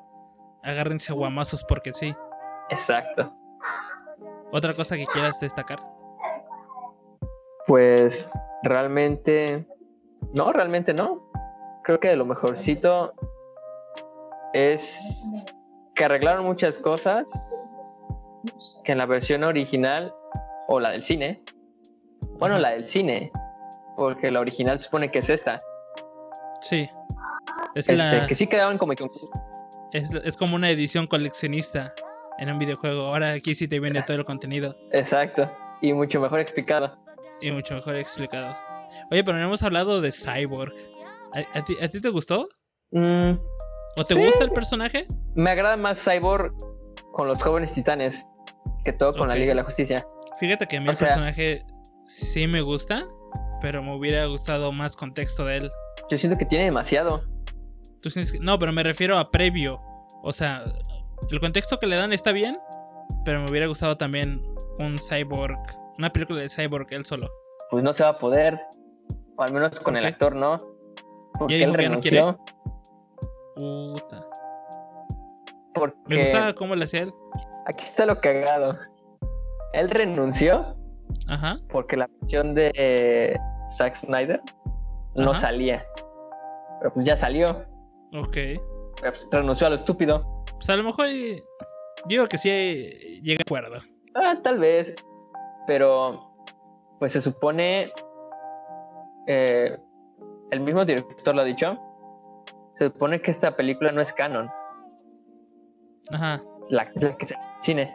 agárrense 0.64 1.12
guamazos 1.12 1.64
porque 1.64 1.92
sí. 1.92 2.14
Exacto. 2.70 3.32
Otra 4.52 4.72
cosa 4.74 4.96
que 4.96 5.06
quieras 5.06 5.40
destacar. 5.40 5.78
Pues 7.66 8.30
realmente. 8.62 9.66
No, 10.32 10.52
realmente 10.52 10.94
no. 10.94 11.30
Creo 11.84 12.00
que 12.00 12.08
de 12.08 12.16
lo 12.16 12.24
mejorcito 12.24 13.12
es 14.52 15.28
que 15.94 16.04
arreglaron 16.04 16.44
muchas 16.44 16.78
cosas 16.78 17.24
que 18.84 18.92
en 18.92 18.98
la 18.98 19.06
versión 19.06 19.44
original 19.44 20.14
o 20.68 20.80
la 20.80 20.90
del 20.90 21.02
cine. 21.02 21.42
Bueno, 22.38 22.58
la 22.58 22.70
del 22.70 22.86
cine, 22.88 23.30
porque 23.96 24.30
la 24.30 24.40
original 24.40 24.78
supone 24.80 25.10
que 25.10 25.20
es 25.20 25.30
esta. 25.30 25.58
Sí. 26.60 26.88
Es, 27.74 27.88
Este, 27.88 27.96
la- 27.96 28.26
Que 28.26 28.34
sí 28.34 28.46
quedaban 28.46 28.78
como 28.78 28.92
es, 29.92 30.14
es 30.14 30.36
como 30.36 30.56
una 30.56 30.70
edición 30.70 31.06
coleccionista 31.06 31.94
en 32.38 32.50
un 32.50 32.58
videojuego. 32.58 33.06
Ahora 33.06 33.32
aquí 33.32 33.54
sí 33.54 33.68
te 33.68 33.80
viene 33.80 34.02
todo 34.02 34.16
el 34.16 34.24
contenido 34.24 34.76
Exacto. 34.92 35.50
Y 35.80 35.92
mucho 35.92 36.20
mejor 36.20 36.40
explicado. 36.40 36.96
y 37.40 37.50
mucho 37.50 37.74
mejor 37.74 37.96
explicado. 37.96 38.56
Oye, 39.10 39.22
pero 39.24 39.38
no 39.38 39.44
hemos 39.44 39.62
hablado 39.62 40.00
de 40.00 40.10
Cyborg. 40.12 40.72
¿A, 41.34 41.58
a 41.58 41.64
ti, 41.64 41.76
a 41.82 41.88
ti 41.88 42.00
te 42.00 42.08
gustó? 42.08 42.48
Mm, 42.92 43.32
¿O 43.98 44.04
te 44.04 44.14
Sí. 44.14 44.24
gusta 44.24 44.44
el 44.44 44.50
personaje? 44.52 45.06
me 45.34 45.50
agrada 45.50 45.76
más 45.76 46.02
Cyborg 46.02 46.52
con 47.12 47.28
los 47.28 47.42
jóvenes 47.42 47.72
titanes 47.74 48.26
que 48.84 48.92
todo 48.92 49.14
con 49.14 49.28
la. 49.28 49.34
Liga 49.34 49.48
de 49.50 49.54
la 49.56 49.64
Justicia. 49.64 50.06
Fíjate 50.40 50.66
que 50.66 50.76
a 50.78 50.80
mí 50.80 50.88
O 50.88 50.90
el 50.92 50.96
sea- 50.96 51.08
personaje 51.08 51.62
sí 52.06 52.46
me 52.46 52.60
gusta, 52.62 53.06
pero 53.60 53.82
me 53.82 53.94
hubiera 53.96 54.24
gustado 54.26 54.72
más 54.72 54.96
contexto 54.96 55.44
de 55.44 55.56
él. 55.58 55.70
Yo 56.10 56.16
siento 56.18 56.38
que 56.38 56.44
tiene 56.46 56.64
demasiado. 56.66 57.22
Tú 58.00 58.08
sientes 58.10 58.32
que- 58.32 58.38
No, 58.40 58.58
pero 58.58 58.72
me 58.72 58.82
refiero 58.82 59.18
a 59.18 59.30
previo. 59.30 59.80
O 60.22 60.32
sea, 60.32 60.64
el 61.30 61.40
contexto 61.40 61.78
que 61.78 61.86
le 61.86 61.96
dan 61.96 62.12
está 62.12 62.32
bien, 62.32 62.58
pero 63.24 63.40
me 63.40 63.50
hubiera 63.50 63.66
gustado 63.66 63.96
también 63.96 64.42
un 64.78 64.98
cyborg, 64.98 65.58
una 65.98 66.10
película 66.10 66.40
de 66.40 66.48
cyborg 66.48 66.86
él 66.90 67.04
solo. 67.06 67.28
Pues 67.70 67.82
no 67.82 67.92
se 67.92 68.02
va 68.04 68.10
a 68.10 68.18
poder, 68.18 68.60
o 69.36 69.42
al 69.42 69.52
menos 69.52 69.70
con 69.80 69.94
¿Por 69.94 69.96
el 69.96 70.00
qué? 70.02 70.08
actor, 70.08 70.34
¿no? 70.36 70.58
Porque 71.38 71.54
dijo 71.56 71.70
él 71.70 71.76
que 71.76 71.82
ya 71.82 71.88
no 71.88 72.32
renunció. 72.32 72.38
Puta. 73.56 74.26
Porque 75.74 75.96
Me 76.06 76.20
gustaba 76.20 76.52
cómo 76.54 76.74
le 76.74 76.84
hacía 76.84 77.02
él. 77.02 77.12
aquí 77.66 77.84
está 77.84 78.06
lo 78.06 78.20
cagado. 78.20 78.78
Él 79.72 79.90
renunció 79.90 80.74
Ajá. 81.28 81.58
porque 81.70 81.96
la 81.96 82.08
versión 82.20 82.54
de 82.54 82.72
eh, 82.74 83.36
Zack 83.76 83.94
Snyder 83.96 84.40
no 85.14 85.32
Ajá. 85.32 85.40
salía. 85.40 85.84
Pero 86.80 86.92
pues 86.94 87.04
ya 87.04 87.16
salió. 87.16 87.64
Ok. 88.14 88.36
Pero, 89.00 89.12
pues, 89.12 89.28
renunció 89.30 89.66
a 89.66 89.70
lo 89.70 89.76
estúpido. 89.76 90.44
Pues 90.54 90.68
a 90.70 90.76
lo 90.76 90.84
mejor 90.84 91.06
eh, 91.08 91.42
digo 92.06 92.26
que 92.26 92.38
sí 92.38 92.48
eh, 92.50 93.20
llega 93.22 93.40
a 93.40 93.46
acuerdo. 93.46 93.80
Ah, 94.14 94.36
tal 94.42 94.58
vez. 94.58 94.94
Pero, 95.66 96.34
pues 96.98 97.12
se 97.12 97.20
supone. 97.20 97.92
eh, 99.26 99.76
el 100.50 100.60
mismo 100.60 100.84
director 100.84 101.34
lo 101.34 101.42
ha 101.42 101.44
dicho. 101.44 101.78
Se 102.74 102.86
supone 102.86 103.20
que 103.20 103.30
esta 103.32 103.56
película 103.56 103.90
no 103.92 104.00
es 104.00 104.12
canon. 104.12 104.48
Ajá. 106.12 106.40
La, 106.68 106.90
la 106.94 107.16
que 107.16 107.26
se 107.26 107.36
cine. 107.60 107.94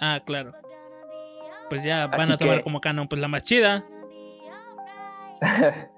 Ah, 0.00 0.20
claro. 0.24 0.52
Pues 1.68 1.84
ya 1.84 2.06
van 2.06 2.20
Así 2.22 2.32
a 2.32 2.36
tomar 2.36 2.56
que- 2.58 2.62
como 2.64 2.80
canon 2.80 3.08
pues 3.08 3.20
la 3.20 3.28
más 3.28 3.42
chida. 3.42 3.84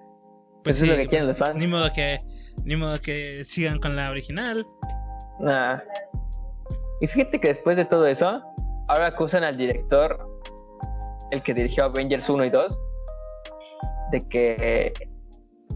Pues 0.62 0.76
Eso 0.76 0.86
es 0.86 0.90
lo 0.92 0.96
sí, 0.96 1.02
que 1.02 1.08
quieren 1.08 1.26
pues, 1.26 1.38
los 1.38 1.48
fans. 1.48 1.60
Ni 1.60 1.66
modo 1.66 1.90
que 1.94 2.18
ni 2.64 2.76
modo 2.76 3.00
que 3.00 3.44
sigan 3.44 3.78
con 3.78 3.96
la 3.96 4.10
original. 4.10 4.66
Nah. 5.40 5.78
Y 7.00 7.06
fíjate 7.06 7.40
que 7.40 7.48
después 7.48 7.76
de 7.76 7.84
todo 7.84 8.06
eso, 8.06 8.42
ahora 8.88 9.08
acusan 9.08 9.44
al 9.44 9.56
director, 9.56 10.26
el 11.30 11.42
que 11.42 11.54
dirigió 11.54 11.84
Avengers 11.84 12.28
1 12.28 12.44
y 12.44 12.50
2, 12.50 12.78
de 14.12 14.20
que 14.28 14.92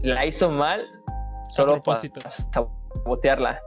la 0.01 0.25
hizo 0.25 0.49
mal 0.49 0.85
solo 1.51 1.79
para 1.81 1.99
sabotearla. 1.99 3.61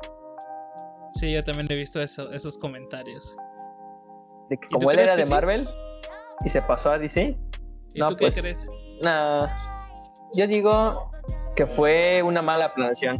Sí, 1.15 1.33
yo 1.33 1.45
también 1.45 1.67
he 1.71 1.77
visto 1.77 2.01
eso, 2.01 2.31
esos 2.33 2.57
comentarios. 2.59 3.37
De 4.49 4.57
que 4.57 4.67
¿Y 4.67 4.71
tú 4.71 4.79
como 4.79 4.91
él 4.91 4.99
era 5.01 5.15
de 5.15 5.25
sí? 5.25 5.31
Marvel 5.31 5.69
y 6.45 6.51
se 6.51 6.63
pasó 6.63 6.91
a 6.91 6.99
DC, 6.99 7.39
¿Y 7.95 8.01
No, 8.01 8.09
tú 8.09 8.17
qué 8.17 8.27
pues, 8.27 8.41
crees? 8.41 8.69
nah. 9.03 9.47
Yo 10.35 10.47
digo 10.47 11.12
que 11.57 11.67
fue 11.67 12.23
una 12.23 12.43
mala 12.43 12.75
planeación. 12.75 13.17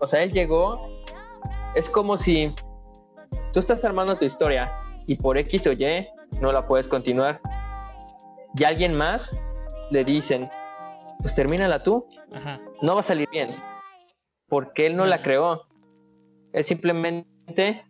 O 0.00 0.06
sea, 0.06 0.22
él 0.22 0.32
llegó. 0.32 0.88
Es 1.74 1.88
como 1.90 2.16
si 2.16 2.54
tú 3.52 3.60
estás 3.60 3.84
armando 3.84 4.16
tu 4.16 4.24
historia 4.24 4.72
y 5.06 5.16
por 5.16 5.36
X 5.38 5.66
o 5.66 5.72
Y 5.72 6.06
no 6.40 6.52
la 6.52 6.66
puedes 6.66 6.88
continuar. 6.88 7.40
Y 8.54 8.64
a 8.64 8.68
alguien 8.68 8.96
más 8.96 9.38
le 9.90 10.04
dicen, 10.04 10.48
pues 11.20 11.34
termínala 11.34 11.82
tú, 11.82 12.06
Ajá. 12.32 12.60
no 12.82 12.94
va 12.94 13.00
a 13.00 13.04
salir 13.04 13.28
bien. 13.30 13.56
Porque 14.48 14.86
él 14.86 14.96
no 14.96 15.06
la 15.06 15.22
creó. 15.22 15.66
Él 16.52 16.64
simplemente, 16.64 17.84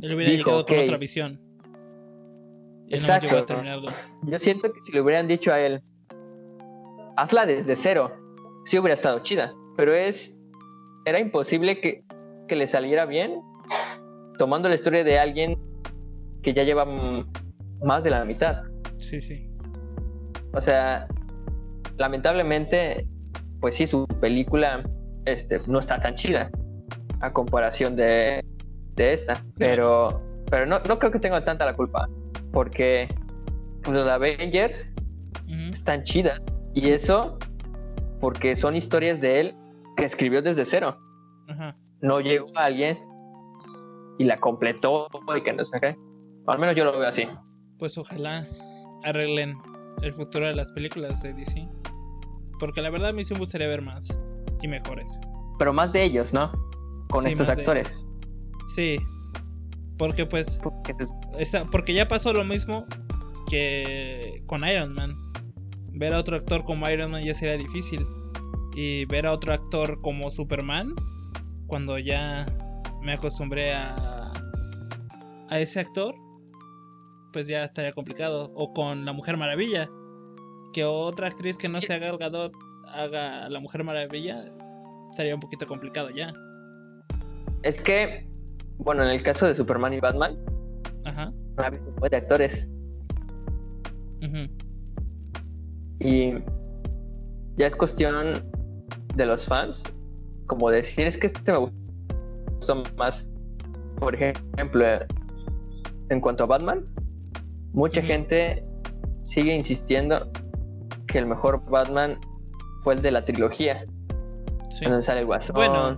Él 0.00 0.14
hubiera 0.14 0.32
Dijo, 0.32 0.50
llegado 0.50 0.66
con 0.66 0.78
otra 0.78 0.96
visión. 0.96 1.40
No 2.92 2.96
Exacto. 2.98 3.54
a 3.54 3.80
yo 4.22 4.38
siento 4.38 4.72
que 4.72 4.80
si 4.80 4.92
le 4.92 5.00
hubieran 5.00 5.28
dicho 5.28 5.52
a 5.52 5.60
él, 5.60 5.82
hazla 7.16 7.46
desde 7.46 7.76
cero, 7.76 8.12
sí 8.64 8.78
hubiera 8.78 8.94
estado 8.94 9.20
chida. 9.20 9.52
Pero 9.76 9.94
es, 9.94 10.38
era 11.04 11.18
imposible 11.18 11.80
que, 11.80 12.04
que 12.48 12.56
le 12.56 12.66
saliera 12.66 13.06
bien 13.06 13.40
tomando 14.38 14.68
la 14.68 14.74
historia 14.74 15.04
de 15.04 15.18
alguien 15.18 15.58
que 16.42 16.52
ya 16.52 16.64
lleva 16.64 16.84
más 17.82 18.04
de 18.04 18.10
la 18.10 18.24
mitad. 18.24 18.62
Sí, 18.96 19.20
sí. 19.20 19.48
O 20.52 20.60
sea, 20.60 21.06
lamentablemente, 21.96 23.06
pues 23.60 23.76
sí, 23.76 23.86
su 23.86 24.06
película 24.20 24.82
este, 25.24 25.60
no 25.66 25.78
está 25.78 26.00
tan 26.00 26.14
chida 26.14 26.50
a 27.20 27.32
comparación 27.32 27.96
de, 27.96 28.44
de 28.96 29.12
esta. 29.12 29.42
Pero, 29.58 30.22
pero 30.50 30.66
no, 30.66 30.80
no 30.80 30.98
creo 30.98 31.10
que 31.10 31.18
tenga 31.18 31.42
tanta 31.44 31.64
la 31.64 31.74
culpa. 31.74 32.08
Porque 32.52 33.08
pues, 33.82 33.96
los 33.96 34.08
Avengers 34.08 34.88
están 35.70 36.02
chidas. 36.02 36.44
Y 36.74 36.90
eso 36.90 37.38
porque 38.22 38.54
son 38.54 38.76
historias 38.76 39.20
de 39.20 39.40
él 39.40 39.56
que 39.96 40.04
escribió 40.04 40.40
desde 40.42 40.64
cero. 40.64 40.96
Ajá. 41.48 41.76
No 42.00 42.20
llegó 42.20 42.56
a 42.56 42.66
alguien 42.66 42.96
y 44.16 44.22
la 44.22 44.38
completó 44.38 45.08
y 45.36 45.42
que 45.42 45.52
no 45.52 45.64
sé 45.64 45.80
qué. 45.80 45.96
Al 46.46 46.58
menos 46.60 46.76
yo 46.76 46.84
lo 46.84 46.96
veo 46.96 47.08
así. 47.08 47.28
Pues 47.80 47.98
ojalá 47.98 48.46
arreglen 49.02 49.58
el 50.02 50.12
futuro 50.12 50.46
de 50.46 50.54
las 50.54 50.70
películas 50.70 51.20
de 51.20 51.32
DC. 51.32 51.68
Porque 52.60 52.80
la 52.80 52.90
verdad 52.90 53.08
a 53.08 53.12
mí 53.12 53.24
sí 53.24 53.34
me 53.34 53.40
gustaría 53.40 53.66
ver 53.66 53.82
más 53.82 54.16
y 54.62 54.68
mejores. 54.68 55.20
Pero 55.58 55.72
más 55.72 55.92
de 55.92 56.04
ellos, 56.04 56.32
¿no? 56.32 56.52
Con 57.10 57.24
Sí, 57.24 57.30
estos 57.30 57.48
actores. 57.48 58.06
Sí. 58.68 58.98
Porque 59.98 60.26
pues 60.26 60.60
Porque 60.62 60.94
pues, 60.94 61.10
Está, 61.38 61.64
porque 61.64 61.92
ya 61.92 62.06
pasó 62.06 62.32
lo 62.32 62.44
mismo 62.44 62.86
que 63.50 64.44
con 64.46 64.64
Iron 64.64 64.94
Man. 64.94 65.12
Ver 65.94 66.14
a 66.14 66.18
otro 66.18 66.36
actor 66.36 66.64
como 66.64 66.88
Iron 66.90 67.10
Man 67.10 67.22
ya 67.22 67.34
sería 67.34 67.56
difícil. 67.56 68.04
Y 68.74 69.04
ver 69.06 69.26
a 69.26 69.32
otro 69.32 69.52
actor 69.52 70.00
como 70.00 70.30
Superman, 70.30 70.94
cuando 71.66 71.98
ya 71.98 72.46
me 73.02 73.12
acostumbré 73.12 73.74
a, 73.74 74.32
a 75.48 75.58
ese 75.58 75.80
actor, 75.80 76.14
pues 77.32 77.46
ya 77.46 77.64
estaría 77.64 77.92
complicado. 77.92 78.50
O 78.54 78.72
con 78.72 79.04
la 79.04 79.12
Mujer 79.12 79.36
Maravilla, 79.36 79.88
que 80.72 80.84
otra 80.84 81.28
actriz 81.28 81.58
que 81.58 81.68
no 81.68 81.80
sea 81.80 81.98
Gal 81.98 82.16
Gadot 82.16 82.52
haga 82.88 83.48
la 83.48 83.60
Mujer 83.60 83.84
Maravilla, 83.84 84.44
estaría 85.10 85.34
un 85.34 85.40
poquito 85.40 85.66
complicado 85.66 86.10
ya. 86.10 86.32
Es 87.62 87.80
que, 87.80 88.26
bueno, 88.78 89.02
en 89.02 89.10
el 89.10 89.22
caso 89.22 89.46
de 89.46 89.54
Superman 89.54 89.92
y 89.92 90.00
Batman, 90.00 90.38
Ajá. 91.04 91.30
no 91.30 91.62
ha 91.62 91.66
habido 91.66 91.92
de 92.10 92.16
actores. 92.16 92.68
Y 96.04 96.34
ya 97.56 97.66
es 97.66 97.76
cuestión 97.76 98.42
de 99.14 99.26
los 99.26 99.46
fans, 99.46 99.84
como 100.46 100.70
decir, 100.70 101.06
es 101.06 101.16
que 101.16 101.28
este 101.28 101.52
me 101.52 101.58
gustó 102.58 102.82
más. 102.96 103.28
Por 103.98 104.14
ejemplo, 104.14 104.84
en 106.08 106.20
cuanto 106.20 106.44
a 106.44 106.46
Batman, 106.46 106.84
mucha 107.72 108.02
gente 108.02 108.64
sigue 109.20 109.54
insistiendo 109.54 110.28
que 111.06 111.18
el 111.18 111.26
mejor 111.26 111.62
Batman 111.70 112.18
fue 112.82 112.94
el 112.94 113.02
de 113.02 113.10
la 113.12 113.24
trilogía, 113.24 113.84
sí. 114.70 114.84
donde 114.86 115.02
sale 115.02 115.22
Guasón, 115.24 115.54
Bueno, 115.54 115.94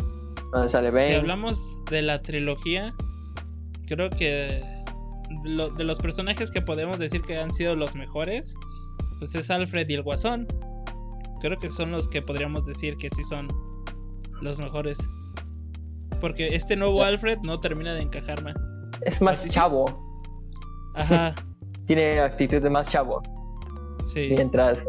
donde 0.52 0.68
sale 0.68 0.90
Bane. 0.90 1.06
Si 1.06 1.12
hablamos 1.14 1.82
de 1.90 2.02
la 2.02 2.20
trilogía, 2.20 2.92
creo 3.86 4.10
que 4.10 4.62
lo- 5.44 5.70
de 5.70 5.84
los 5.84 5.98
personajes 5.98 6.50
que 6.50 6.60
podemos 6.60 6.98
decir 6.98 7.22
que 7.22 7.38
han 7.38 7.52
sido 7.52 7.74
los 7.74 7.94
mejores, 7.94 8.54
pues 9.18 9.34
es 9.34 9.50
Alfred 9.50 9.88
y 9.88 9.94
el 9.94 10.02
Guasón. 10.02 10.46
Creo 11.40 11.58
que 11.58 11.70
son 11.70 11.90
los 11.90 12.08
que 12.08 12.22
podríamos 12.22 12.64
decir 12.66 12.96
que 12.96 13.10
sí 13.10 13.22
son 13.22 13.48
los 14.40 14.58
mejores. 14.58 14.98
Porque 16.20 16.54
este 16.54 16.76
nuevo. 16.76 17.02
Alfred 17.02 17.38
no 17.42 17.60
termina 17.60 17.92
de 17.94 18.02
encajarme. 18.02 18.54
Es 19.02 19.20
más 19.20 19.38
Así 19.40 19.48
sí. 19.48 19.54
chavo, 19.56 19.84
Ajá, 20.94 21.34
tiene 21.86 22.20
actitud 22.20 22.62
de 22.62 22.70
más 22.70 22.88
chavo, 22.88 23.20
sí. 24.02 24.28
mientras 24.30 24.82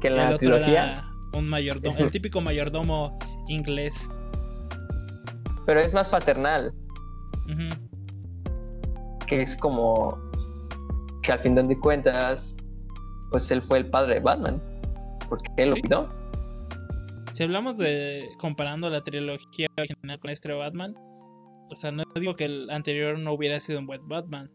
que 0.00 0.08
en 0.08 0.14
el 0.14 0.18
la 0.30 0.36
trilogía, 0.38 1.04
un 1.34 1.48
mayordomo, 1.48 1.94
es- 1.94 2.00
el 2.00 2.10
típico 2.10 2.40
mayordomo 2.40 3.16
inglés. 3.46 4.08
pero 5.66 5.80
es 5.80 5.92
más 5.92 6.08
paternal. 6.08 6.72
Ujú, 7.46 7.68
que 9.26 9.42
es 9.42 9.54
como 9.56 10.18
que 11.22 11.30
al 11.32 11.38
final 11.38 11.68
de 11.68 11.78
cuentas, 11.78 12.56
pues 13.30 13.50
él 13.50 13.62
fue 13.62 13.78
el 13.78 13.90
padre 13.90 14.14
de 14.14 14.20
Batman, 14.20 14.62
porque 15.28 15.50
él 15.56 15.72
Sí. 15.72 15.76
lo 15.76 15.88
cuidó. 15.88 16.08
Si 17.32 17.42
hablamos 17.42 17.76
de 17.76 18.28
comparando 18.38 18.88
la 18.90 19.02
trilogía 19.02 19.68
original 19.78 20.18
con 20.18 20.30
este 20.30 20.52
Batman, 20.52 20.94
o 21.70 21.74
sea, 21.74 21.92
no 21.92 22.04
digo 22.14 22.34
que 22.34 22.46
el 22.46 22.70
anterior 22.70 23.18
no 23.18 23.32
hubiera 23.34 23.60
sido 23.60 23.78
un 23.80 23.86
buen 23.86 24.08
Batman, 24.08 24.50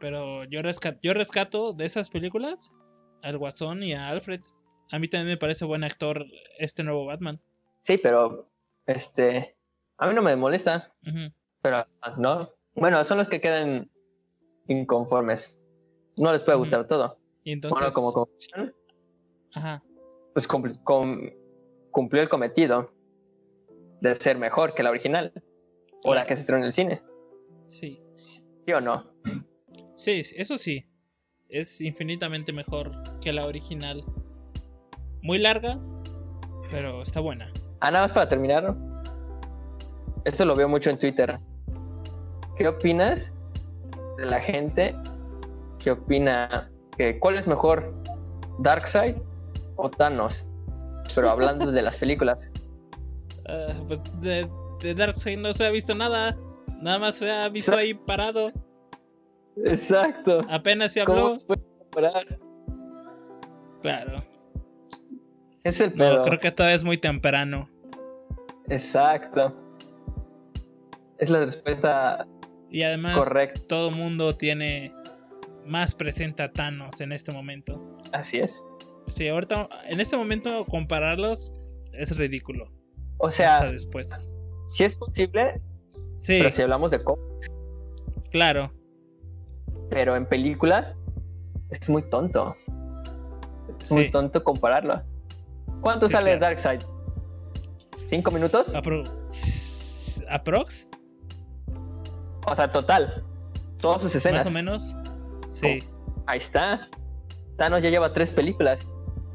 pero 0.00 0.44
yo, 0.44 0.60
resca- 0.62 0.98
yo 1.02 1.12
rescato 1.12 1.72
de 1.72 1.84
esas 1.86 2.08
películas 2.08 2.70
al 3.22 3.36
Guasón 3.38 3.82
y 3.82 3.94
a 3.94 4.08
Alfred. 4.08 4.40
A 4.92 4.98
mí 5.00 5.08
también 5.08 5.28
me 5.30 5.36
parece 5.36 5.64
buen 5.64 5.82
actor 5.82 6.24
este 6.58 6.84
nuevo 6.84 7.04
Batman. 7.04 7.40
Sí, 7.82 7.98
pero 7.98 8.48
este, 8.86 9.56
a 9.98 10.06
mí 10.06 10.14
no 10.14 10.22
me 10.22 10.36
molesta, 10.36 10.94
pero 11.60 11.76
a 11.78 11.84
los 11.86 11.98
fans 11.98 12.18
no. 12.20 12.50
Bueno, 12.76 13.04
son 13.04 13.18
los 13.18 13.28
que 13.28 13.40
quedan 13.40 13.90
inconformes. 14.68 15.60
No 16.16 16.32
les 16.32 16.42
puede 16.44 16.58
gustar 16.58 16.86
todo. 16.86 17.17
Y 17.48 17.52
entonces, 17.52 17.78
bueno, 17.80 17.94
como 17.94 18.12
conclusión, 18.12 18.74
ajá, 19.54 19.82
pues 20.34 20.46
cumpl- 20.46 20.78
com- 20.84 21.30
cumplió 21.90 22.20
el 22.22 22.28
cometido 22.28 22.92
de 24.02 24.14
ser 24.16 24.36
mejor 24.36 24.74
que 24.74 24.82
la 24.82 24.90
original 24.90 25.32
o 26.04 26.14
la 26.14 26.26
que 26.26 26.36
se 26.36 26.42
estrenó 26.42 26.58
en 26.60 26.66
el 26.66 26.72
cine. 26.74 27.02
Sí. 27.66 28.02
¿Sí 28.14 28.70
o 28.74 28.82
no? 28.82 29.10
Sí, 29.94 30.22
eso 30.36 30.58
sí. 30.58 30.84
Es 31.48 31.80
infinitamente 31.80 32.52
mejor 32.52 32.92
que 33.22 33.32
la 33.32 33.46
original. 33.46 34.04
Muy 35.22 35.38
larga, 35.38 35.80
pero 36.70 37.00
está 37.00 37.20
buena. 37.20 37.50
Ah, 37.80 37.90
nada 37.90 38.04
más 38.04 38.12
para 38.12 38.28
terminar. 38.28 38.76
Esto 40.26 40.44
lo 40.44 40.54
veo 40.54 40.68
mucho 40.68 40.90
en 40.90 40.98
Twitter. 40.98 41.38
¿Qué 42.58 42.68
opinas 42.68 43.34
de 44.18 44.26
la 44.26 44.38
gente 44.38 44.94
que 45.78 45.92
opina 45.92 46.70
que 46.98 47.18
cuál 47.18 47.36
es 47.38 47.46
mejor, 47.46 47.94
Darkseid 48.58 49.16
o 49.76 49.88
Thanos? 49.88 50.44
Pero 51.14 51.30
hablando 51.30 51.70
de 51.72 51.82
las 51.82 51.96
películas. 51.96 52.50
Ah, 53.50 53.72
pues 53.86 54.02
de, 54.20 54.46
de 54.82 54.94
Darkseid 54.94 55.38
no 55.38 55.54
se 55.54 55.64
ha 55.64 55.70
visto 55.70 55.94
nada. 55.94 56.36
Nada 56.82 56.98
más 56.98 57.14
se 57.14 57.30
ha 57.30 57.48
visto 57.48 57.74
ahí 57.74 57.94
parado. 57.94 58.50
Exacto. 59.64 60.42
Apenas 60.50 60.92
se 60.92 61.02
¿Cómo 61.06 61.18
habló. 61.18 61.38
se 61.38 61.46
puede 61.46 61.62
comparar? 61.78 62.38
Claro. 63.80 64.22
Es 65.64 65.80
el 65.80 65.92
No, 65.92 65.96
pedo. 65.96 66.22
creo 66.24 66.38
que 66.40 66.50
todavía 66.50 66.76
es 66.76 66.84
muy 66.84 66.98
temprano. 66.98 67.70
Exacto. 68.68 69.56
Es 71.16 71.30
la 71.30 71.40
respuesta 71.46 72.26
Y 72.70 72.82
además, 72.82 73.16
correcta. 73.16 73.62
todo 73.66 73.90
mundo 73.92 74.36
tiene 74.36 74.92
más 75.68 75.94
presente 75.94 76.42
a 76.42 76.52
Thanos 76.52 77.00
en 77.00 77.12
este 77.12 77.32
momento. 77.32 77.96
Así 78.12 78.38
es. 78.38 78.64
Sí, 79.06 79.28
ahorita, 79.28 79.68
en 79.86 80.00
este 80.00 80.16
momento 80.16 80.64
compararlos 80.64 81.54
es 81.92 82.16
ridículo. 82.16 82.70
O 83.18 83.28
Hasta 83.28 83.60
sea, 83.60 83.70
después. 83.70 84.30
si 84.68 84.84
es 84.84 84.94
posible, 84.96 85.60
Sí, 86.16 86.38
pero 86.42 86.54
si 86.54 86.62
hablamos 86.62 86.90
de 86.90 87.02
cómics, 87.02 87.50
claro. 88.30 88.72
pero 89.90 90.16
en 90.16 90.26
películas 90.26 90.94
es 91.70 91.88
muy 91.88 92.02
tonto. 92.02 92.54
Es 93.80 93.88
Sí. 93.88 93.94
muy 93.94 94.10
tonto 94.10 94.42
compararlo. 94.44 95.02
¿Cuánto 95.80 96.06
Sí, 96.06 96.12
sale 96.12 96.36
claro. 96.38 96.40
Darkseid? 96.40 96.80
¿Cinco 97.96 98.30
minutos? 98.30 98.74
Apro- 98.74 99.08
¿Aprox? 100.28 100.88
O 102.46 102.54
sea, 102.56 102.72
total. 102.72 103.24
Todas 103.80 104.02
sus 104.02 104.14
escenas. 104.16 104.44
Más 104.44 104.46
o 104.46 104.50
menos. 104.54 104.96
Sí. 105.48 105.82
Ahí 106.26 106.38
está. 106.38 106.88
Thanos 107.56 107.82
ya 107.82 107.90
lleva 107.90 108.12
tres 108.12 108.30
películas. 108.30 108.88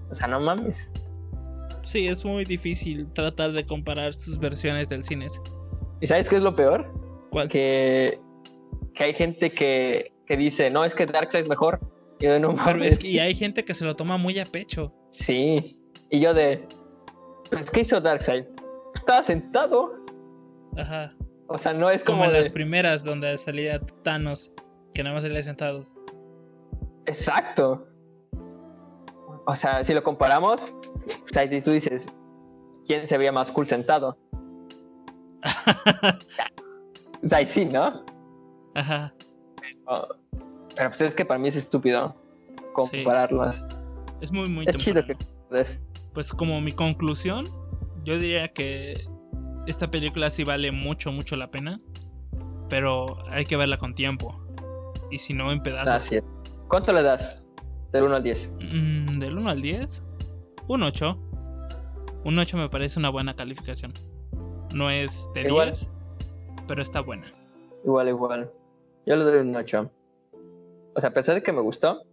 O 0.09 0.15
sea, 0.15 0.27
no 0.27 0.39
mames. 0.39 0.91
Sí, 1.81 2.07
es 2.07 2.23
muy 2.23 2.45
difícil 2.45 3.11
tratar 3.13 3.51
de 3.51 3.65
comparar 3.65 4.13
sus 4.13 4.37
versiones 4.39 4.89
del 4.89 5.03
cine. 5.03 5.27
¿Y 5.99 6.07
sabes 6.07 6.29
qué 6.29 6.37
es 6.37 6.41
lo 6.41 6.55
peor? 6.55 6.87
¿Cuál? 7.31 7.49
Que, 7.49 8.19
que 8.93 9.03
hay 9.03 9.13
gente 9.13 9.51
que, 9.51 10.13
que 10.25 10.37
dice, 10.37 10.69
no, 10.69 10.85
es 10.85 10.93
que 10.95 11.05
Darkseid 11.05 11.43
es 11.43 11.49
mejor. 11.49 11.79
Y 12.19 12.25
yo, 12.25 12.39
no 12.39 12.55
Pero 12.63 12.83
es 12.83 12.99
que 12.99 13.07
y 13.09 13.19
hay 13.19 13.33
gente 13.35 13.65
que 13.65 13.73
se 13.73 13.83
lo 13.85 13.95
toma 13.95 14.17
muy 14.17 14.39
a 14.39 14.45
pecho. 14.45 14.93
Sí. 15.09 15.77
Y 16.09 16.21
yo 16.21 16.33
de, 16.33 16.65
pues, 17.49 17.69
¿qué 17.69 17.81
hizo 17.81 17.99
Darkseid? 17.99 18.45
Estaba 18.93 19.23
sentado. 19.23 19.93
Ajá. 20.77 21.13
O 21.47 21.57
sea, 21.57 21.73
no 21.73 21.89
es 21.89 22.03
Como, 22.03 22.19
como, 22.19 22.29
en 22.29 22.33
de- 22.33 22.43
las 22.43 22.51
primeras 22.51 23.03
donde 23.03 23.37
salía 23.37 23.79
Thanos, 24.03 24.53
que 24.93 25.03
nada 25.03 25.15
más 25.15 25.23
salía 25.23 25.41
sentados. 25.41 25.95
Exacto. 27.05 27.87
O 29.45 29.55
sea, 29.55 29.83
si 29.83 29.93
lo 29.93 30.03
comparamos, 30.03 30.73
o 30.73 31.27
sea, 31.33 31.47
si 31.49 31.61
tú 31.61 31.71
dices, 31.71 32.07
¿quién 32.85 33.07
se 33.07 33.17
veía 33.17 33.31
más 33.31 33.51
cool 33.51 33.67
sentado? 33.67 34.17
O 37.23 37.27
sea, 37.29 37.45
sí, 37.45 37.63
¿no? 37.63 38.03
Ajá. 38.75 39.13
Pero 40.75 40.89
pues 40.89 40.99
es 41.01 41.15
que 41.15 41.23
para 41.23 41.39
mí 41.39 41.47
es 41.47 41.55
estúpido 41.55 42.15
compararlos. 42.73 43.63
Es 44.19 44.31
muy, 44.33 44.49
muy 44.49 44.65
es 44.67 44.75
chido 44.75 45.05
que 45.05 45.15
es- 45.51 45.81
Pues 46.13 46.33
como 46.33 46.59
mi 46.59 46.73
conclusión, 46.73 47.47
yo 48.03 48.17
diría 48.17 48.49
que 48.49 49.07
esta 49.67 49.89
película 49.89 50.29
sí 50.29 50.43
vale 50.43 50.73
mucho, 50.73 51.13
mucho 51.13 51.37
la 51.37 51.49
pena. 51.49 51.79
Pero 52.67 53.05
hay 53.29 53.45
que 53.45 53.55
verla 53.55 53.77
con 53.77 53.95
tiempo. 53.95 54.37
Y 55.09 55.19
si 55.19 55.33
no, 55.33 55.51
en 55.53 55.63
pedazos. 55.63 56.09
¿Cuánto 56.67 56.91
le 56.93 57.03
das? 57.03 57.43
Del 57.91 58.03
1 58.03 58.15
al 58.15 58.23
10. 58.23 58.53
Mm, 58.73 59.19
del 59.19 59.37
1 59.37 59.49
al 59.49 59.61
10, 59.61 60.03
un 60.67 60.83
8. 60.83 61.17
Un 62.25 62.39
8 62.39 62.57
me 62.57 62.69
parece 62.69 62.99
una 62.99 63.09
buena 63.09 63.35
calificación. 63.35 63.93
No 64.73 64.89
es 64.89 65.29
de 65.33 65.41
Igual. 65.41 65.71
10, 65.71 65.91
pero 66.67 66.81
está 66.81 67.01
buena. 67.01 67.31
Igual, 67.83 68.09
igual. 68.09 68.51
Yo 69.05 69.15
le 69.15 69.23
doy 69.23 69.39
un 69.39 69.55
8. 69.55 69.91
O 70.95 71.01
sea, 71.01 71.09
a 71.09 71.13
pesar 71.13 71.35
de 71.35 71.43
que 71.43 71.51
me 71.51 71.61
gustó, 71.61 72.03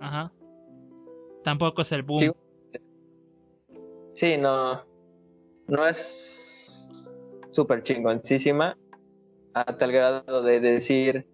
Ajá. 0.00 0.32
Tampoco 1.42 1.82
es 1.82 1.92
el 1.92 2.02
boom. 2.02 2.20
Sí. 2.20 2.30
sí, 4.12 4.36
no. 4.36 4.84
No 5.66 5.86
es 5.86 7.02
súper 7.52 7.82
chingoncísima. 7.82 8.76
A 9.54 9.64
tal 9.76 9.92
grado 9.92 10.42
de 10.42 10.60
decir 10.60 11.26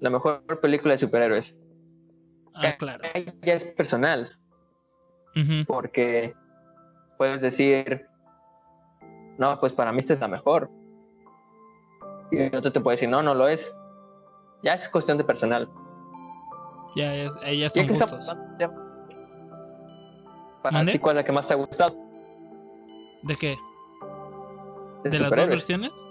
la 0.00 0.10
mejor 0.10 0.42
película 0.60 0.92
de 0.94 0.98
superhéroes. 0.98 1.56
Ah, 2.54 2.72
claro. 2.78 3.02
Ya 3.42 3.54
es 3.54 3.64
personal. 3.64 4.36
Porque 5.66 6.34
puedes 7.18 7.40
decir, 7.40 8.06
no, 9.38 9.58
pues 9.60 9.72
para 9.72 9.92
mí 9.92 9.98
esta 10.00 10.14
es 10.14 10.20
la 10.20 10.28
mejor. 10.28 10.70
Y 12.30 12.54
otro 12.54 12.72
te 12.72 12.80
puede 12.80 12.94
decir, 12.94 13.08
no, 13.08 13.22
no 13.22 13.34
lo 13.34 13.48
es. 13.48 13.76
Ya 14.62 14.74
es 14.74 14.88
cuestión 14.88 15.18
de 15.18 15.24
personal. 15.24 15.68
Ya, 16.94 17.14
ya 17.14 17.28
Ya 17.52 17.70
son 17.70 17.86
gustos. 17.88 18.36
Para 20.62 20.84
ti, 20.84 20.98
¿cuál 20.98 21.16
es 21.16 21.22
la 21.22 21.24
que 21.24 21.32
más 21.32 21.46
te 21.48 21.54
ha 21.54 21.56
gustado? 21.56 21.96
¿De 23.22 23.34
qué? 23.36 23.56
De, 25.04 25.10
¿De 25.10 25.18
las 25.18 25.32
dos 25.32 25.48
versiones? 25.48 26.04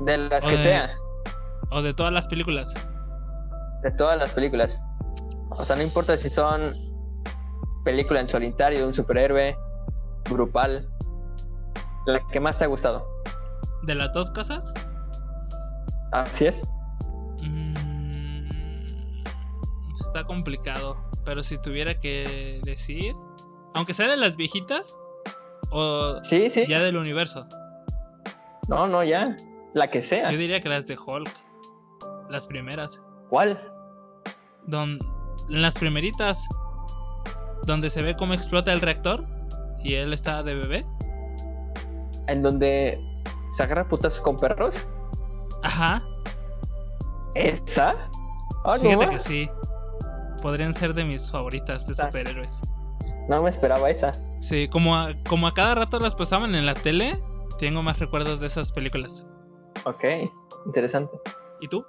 De 0.00 0.18
las 0.18 0.44
O 0.44 0.48
que 0.48 0.56
de- 0.56 0.62
sea, 0.62 0.96
¿O 1.72 1.82
de 1.82 1.94
todas 1.94 2.12
las 2.12 2.26
películas? 2.26 2.74
de 3.82 3.90
todas 3.92 4.16
las 4.16 4.30
películas. 4.30 4.80
O 5.50 5.64
sea, 5.64 5.74
no 5.74 5.82
importa 5.82 6.16
si 6.16 6.30
son 6.30 6.72
película 7.84 8.20
en 8.20 8.28
solitario 8.28 8.78
de 8.78 8.86
un 8.86 8.94
superhéroe, 8.94 9.56
grupal. 10.30 10.88
La 12.06 12.20
que 12.30 12.38
más 12.38 12.56
te 12.58 12.64
ha 12.64 12.68
gustado. 12.68 13.04
¿De 13.82 13.96
las 13.96 14.12
dos 14.12 14.30
casas? 14.30 14.72
Así 16.12 16.46
es. 16.46 16.62
Mm, 17.42 19.24
está 19.92 20.22
complicado. 20.24 20.96
Pero 21.24 21.42
si 21.42 21.60
tuviera 21.60 21.98
que 21.98 22.60
decir. 22.62 23.14
Aunque 23.74 23.94
sea 23.94 24.08
de 24.08 24.16
las 24.16 24.36
viejitas. 24.36 24.96
O 25.70 26.22
Sí, 26.22 26.50
sí. 26.50 26.66
ya 26.68 26.80
del 26.82 26.96
universo. 26.96 27.46
No, 28.68 28.86
no, 28.86 29.02
ya. 29.02 29.34
La 29.74 29.90
que 29.90 30.02
sea. 30.02 30.30
Yo 30.30 30.38
diría 30.38 30.60
que 30.60 30.68
las 30.68 30.86
de 30.86 30.96
Hulk. 31.04 31.30
Las 32.32 32.46
primeras. 32.46 33.02
¿Cuál? 33.28 33.60
Don, 34.66 34.98
en 35.50 35.62
las 35.62 35.74
primeritas. 35.74 36.48
Donde 37.66 37.90
se 37.90 38.02
ve 38.02 38.16
cómo 38.16 38.32
explota 38.34 38.72
el 38.72 38.80
reactor. 38.80 39.24
Y 39.84 39.94
él 39.94 40.12
está 40.12 40.42
de 40.42 40.54
bebé. 40.54 40.86
en 42.28 42.40
donde 42.42 42.98
se 43.56 43.62
agarra 43.64 43.86
putas 43.88 44.18
con 44.20 44.36
perros. 44.36 44.86
Ajá. 45.62 46.02
¿Esa? 47.34 47.94
Ah, 48.64 48.76
Fíjate 48.80 49.04
no, 49.06 49.10
que 49.10 49.18
sí. 49.18 49.50
Podrían 50.42 50.72
ser 50.72 50.94
de 50.94 51.04
mis 51.04 51.30
favoritas 51.30 51.86
de 51.86 51.94
Ah. 51.98 52.06
superhéroes. 52.06 52.62
no 53.28 53.42
me 53.42 53.50
esperaba 53.50 53.90
esa. 53.90 54.12
Sí, 54.40 54.68
como 54.68 54.96
a, 54.96 55.10
como 55.28 55.46
a 55.46 55.54
cada 55.54 55.74
rato 55.74 55.98
las 56.00 56.14
pasaban 56.14 56.54
en 56.54 56.64
la 56.66 56.74
tele, 56.74 57.18
tengo 57.58 57.82
más 57.82 57.98
recuerdos 57.98 58.40
de 58.40 58.46
esas 58.46 58.72
películas. 58.72 59.26
Ok, 59.84 60.04
interesante. 60.66 61.12
¿Y 61.60 61.68
tú? 61.68 61.84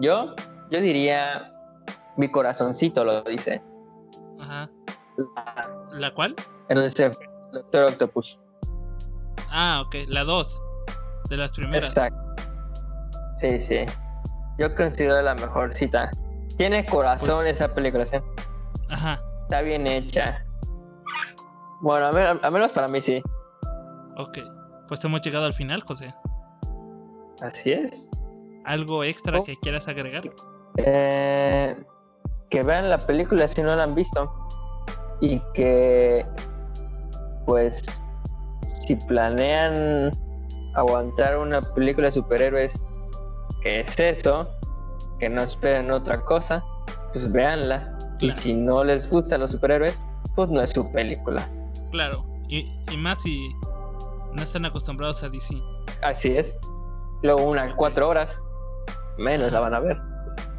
Yo, 0.00 0.34
yo 0.70 0.80
diría 0.80 1.52
mi 2.16 2.30
corazoncito 2.30 3.04
lo 3.04 3.22
dice. 3.22 3.62
Ajá. 4.40 4.70
La- 5.16 5.88
¿La 5.92 6.14
cuál? 6.14 6.34
se 6.88 7.10
Doctor 7.52 7.84
Octopus. 7.84 8.38
Ah, 9.50 9.82
ok, 9.86 9.94
la 10.08 10.24
2. 10.24 10.60
De 11.30 11.36
las 11.36 11.52
primeras. 11.52 11.90
Exacto. 11.90 12.42
Sí, 13.36 13.60
sí. 13.60 13.80
Yo 14.58 14.74
considero 14.74 15.20
la 15.22 15.34
mejor 15.34 15.72
cita. 15.72 16.10
Tiene 16.56 16.84
corazón 16.86 17.42
Pues- 17.44 17.56
esa 17.56 17.72
película, 17.74 18.04
¿sí? 18.06 18.16
Ajá, 18.90 19.20
Está 19.42 19.60
bien 19.62 19.86
hecha. 19.86 20.44
Bueno, 21.80 22.06
a, 22.06 22.10
ver, 22.12 22.40
a 22.42 22.50
menos 22.50 22.72
para 22.72 22.88
mí 22.88 23.00
sí. 23.02 23.22
ok. 24.16 24.38
Pues 24.88 25.04
hemos 25.04 25.20
llegado 25.22 25.44
al 25.46 25.52
final, 25.54 25.82
José. 25.82 26.14
Así 27.42 27.72
es. 27.72 28.08
¿Algo 28.64 29.04
extra 29.04 29.38
Oh. 29.40 29.44
que 29.44 29.56
quieras 29.56 29.88
agregar? 29.88 30.24
Eh, 30.76 31.76
que 32.50 32.62
vean 32.62 32.88
la 32.90 32.98
película 32.98 33.46
si 33.48 33.62
no 33.62 33.74
la 33.74 33.82
han 33.84 33.94
visto. 33.94 34.32
Y 35.20 35.40
que, 35.54 36.26
pues, 37.46 38.02
si 38.66 38.96
planean 38.96 40.10
aguantar 40.74 41.38
una 41.38 41.60
película 41.60 42.06
de 42.06 42.12
superhéroes 42.12 42.88
que 43.62 43.80
es 43.80 43.98
eso, 43.98 44.48
que 45.18 45.28
no 45.28 45.42
esperen 45.42 45.90
otra 45.90 46.20
cosa, 46.22 46.62
pues 47.12 47.30
véanla. 47.30 47.96
Y 48.20 48.26
Claro. 48.28 48.42
si 48.42 48.54
no 48.54 48.84
les 48.84 49.08
gustan 49.08 49.40
los 49.40 49.52
superhéroes, 49.52 50.02
pues 50.34 50.48
no 50.50 50.60
es 50.60 50.70
su 50.70 50.90
película. 50.92 51.48
Claro, 51.90 52.24
y, 52.48 52.70
y 52.90 52.96
más 52.96 53.22
si 53.22 53.54
no 54.34 54.42
están 54.42 54.66
acostumbrados 54.66 55.22
a 55.22 55.28
DC. 55.28 55.54
Así 56.02 56.36
es. 56.36 56.58
Luego 57.22 57.44
una 57.48 57.74
cuatro 57.76 58.08
horas, 58.08 58.42
menos 59.18 59.52
la 59.52 59.60
van 59.60 59.74
a 59.74 59.80
ver. 59.80 60.00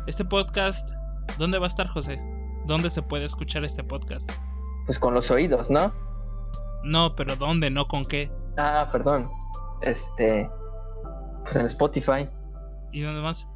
Este 0.07 0.23
podcast, 0.23 0.91
¿dónde 1.37 1.57
va 1.57 1.65
a 1.65 1.67
estar, 1.67 1.87
José? 1.87 2.19
¿Dónde 2.65 2.89
se 2.89 3.01
puede 3.01 3.25
escuchar 3.25 3.63
este 3.63 3.83
podcast? 3.83 4.31
Pues 4.85 4.99
con 4.99 5.13
los 5.13 5.31
oídos, 5.31 5.69
¿no? 5.69 5.93
No, 6.83 7.15
pero 7.15 7.35
¿dónde? 7.35 7.69
No 7.69 7.87
con 7.87 8.03
qué. 8.03 8.31
Ah, 8.57 8.89
perdón. 8.91 9.29
Este. 9.81 10.49
Pues 11.43 11.55
en 11.55 11.65
Spotify, 11.65 12.29
¿Y 12.91 13.01
dónde 13.01 13.21
más? 13.21 13.49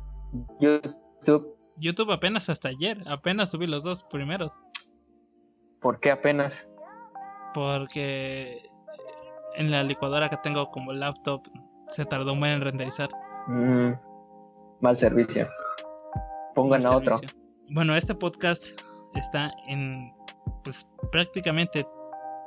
YouTube. 0.60 1.56
YouTube 1.78 2.12
apenas 2.12 2.50
hasta 2.50 2.68
ayer, 2.68 3.02
apenas 3.08 3.52
subí 3.52 3.68
los 3.68 3.84
dos 3.84 4.04
primeros. 4.04 4.52
¿Por 5.80 6.02
qué 6.02 6.12
apenas? 6.12 6.68
Porque 7.54 8.70
en 9.56 9.72
la 9.72 9.84
licuadora 9.84 10.30
que 10.30 10.36
tengo 10.38 10.70
como 10.72 10.92
laptop 10.92 11.42
se 11.88 12.06
tardó 12.06 12.34
un 12.34 12.40
buen 12.42 12.52
en 12.52 12.62
renderizar. 12.62 13.10
Mm, 13.48 13.94
mal 14.82 14.98
servicio. 14.98 15.48
Pongan 16.56 16.86
a 16.86 16.96
otro. 16.96 17.20
Bueno, 17.70 17.96
este 17.96 18.16
podcast 18.16 18.80
está 19.16 19.54
en 19.68 20.14
pues 20.64 20.88
prácticamente 21.12 21.86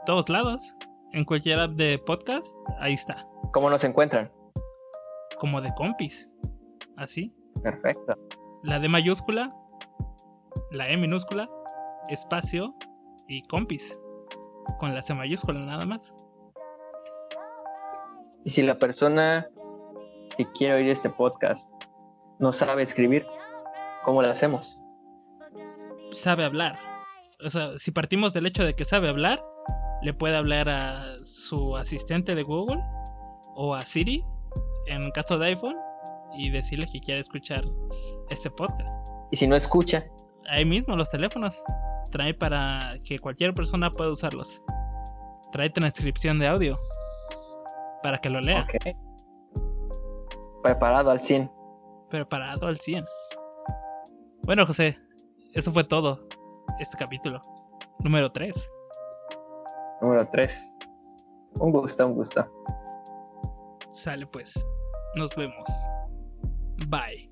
todos 0.07 0.28
lados. 0.28 0.74
En 1.12 1.24
cualquier 1.24 1.59
app 1.59 1.72
de 1.72 1.99
podcast, 1.99 2.57
ahí 2.80 2.95
está. 2.95 3.26
¿Cómo 3.53 3.68
nos 3.68 3.85
encuentran? 3.85 4.33
Como 5.39 5.61
de 5.61 5.70
compis. 5.74 6.33
Así. 6.97 7.35
Perfecto. 7.62 8.14
La 8.62 8.78
D 8.78 8.89
mayúscula, 8.89 9.55
la 10.70 10.89
E 10.89 10.97
minúscula, 10.97 11.51
espacio 12.09 12.74
y 13.28 13.43
compis. 13.43 14.01
Con 14.78 14.95
la 14.95 15.03
C 15.03 15.12
mayúscula 15.14 15.61
nada 15.61 15.85
más. 15.85 16.14
Y 18.45 18.51
si 18.51 18.62
la 18.62 18.76
persona 18.76 19.49
que 20.37 20.51
quiere 20.53 20.74
oír 20.74 20.89
este 20.89 21.11
podcast 21.11 21.70
no 22.43 22.53
sabe 22.53 22.82
escribir, 22.82 23.26
¿cómo 24.03 24.20
lo 24.20 24.28
hacemos? 24.28 24.78
Sabe 26.11 26.45
hablar. 26.45 26.78
O 27.43 27.49
sea, 27.49 27.78
si 27.78 27.90
partimos 27.90 28.34
del 28.34 28.47
hecho 28.47 28.64
de 28.64 28.74
que 28.74 28.84
sabe 28.84 29.09
hablar, 29.09 29.43
le 30.03 30.12
puede 30.12 30.36
hablar 30.36 30.68
a 30.68 31.16
su 31.22 31.76
asistente 31.76 32.34
de 32.34 32.43
Google 32.43 32.82
o 33.55 33.74
a 33.74 33.86
Siri, 33.86 34.22
en 34.86 35.11
caso 35.12 35.38
de 35.38 35.47
iPhone, 35.47 35.76
y 36.36 36.51
decirle 36.51 36.86
que 36.93 37.01
quiere 37.01 37.20
escuchar 37.20 37.64
este 38.28 38.51
podcast. 38.51 38.95
Y 39.30 39.36
si 39.36 39.47
no 39.47 39.57
escucha, 39.57 40.05
Ahí 40.49 40.64
mismo 40.64 40.95
los 40.95 41.11
teléfonos 41.11 41.64
trae 42.11 42.34
para 42.34 42.97
que 43.05 43.18
cualquier 43.18 43.55
persona 43.55 43.90
pueda 43.90 44.11
usarlos. 44.11 44.62
Trae 45.53 45.70
transcripción 45.70 46.38
de 46.38 46.49
audio 46.49 46.76
para 48.03 48.18
que 48.18 48.28
lo 48.28 48.40
lea. 48.40 48.66
Preparado 50.62 51.11
al 51.11 51.20
100. 51.20 51.51
Preparado 52.13 52.67
al 52.67 52.79
100. 52.79 53.05
Bueno, 54.45 54.67
José, 54.67 54.99
eso 55.55 55.73
fue 55.73 55.85
todo. 55.85 56.29
Este 56.79 56.99
capítulo. 56.99 57.41
Número 58.01 58.31
3. 58.31 58.73
Número 60.03 60.29
3. 60.29 60.75
Un 61.61 61.73
gusto, 61.73 62.07
un 62.07 62.15
gusto. 62.15 62.47
Sale 63.91 64.27
pues. 64.27 64.67
Nos 65.15 65.35
vemos. 65.37 65.67
Bye. 66.89 67.32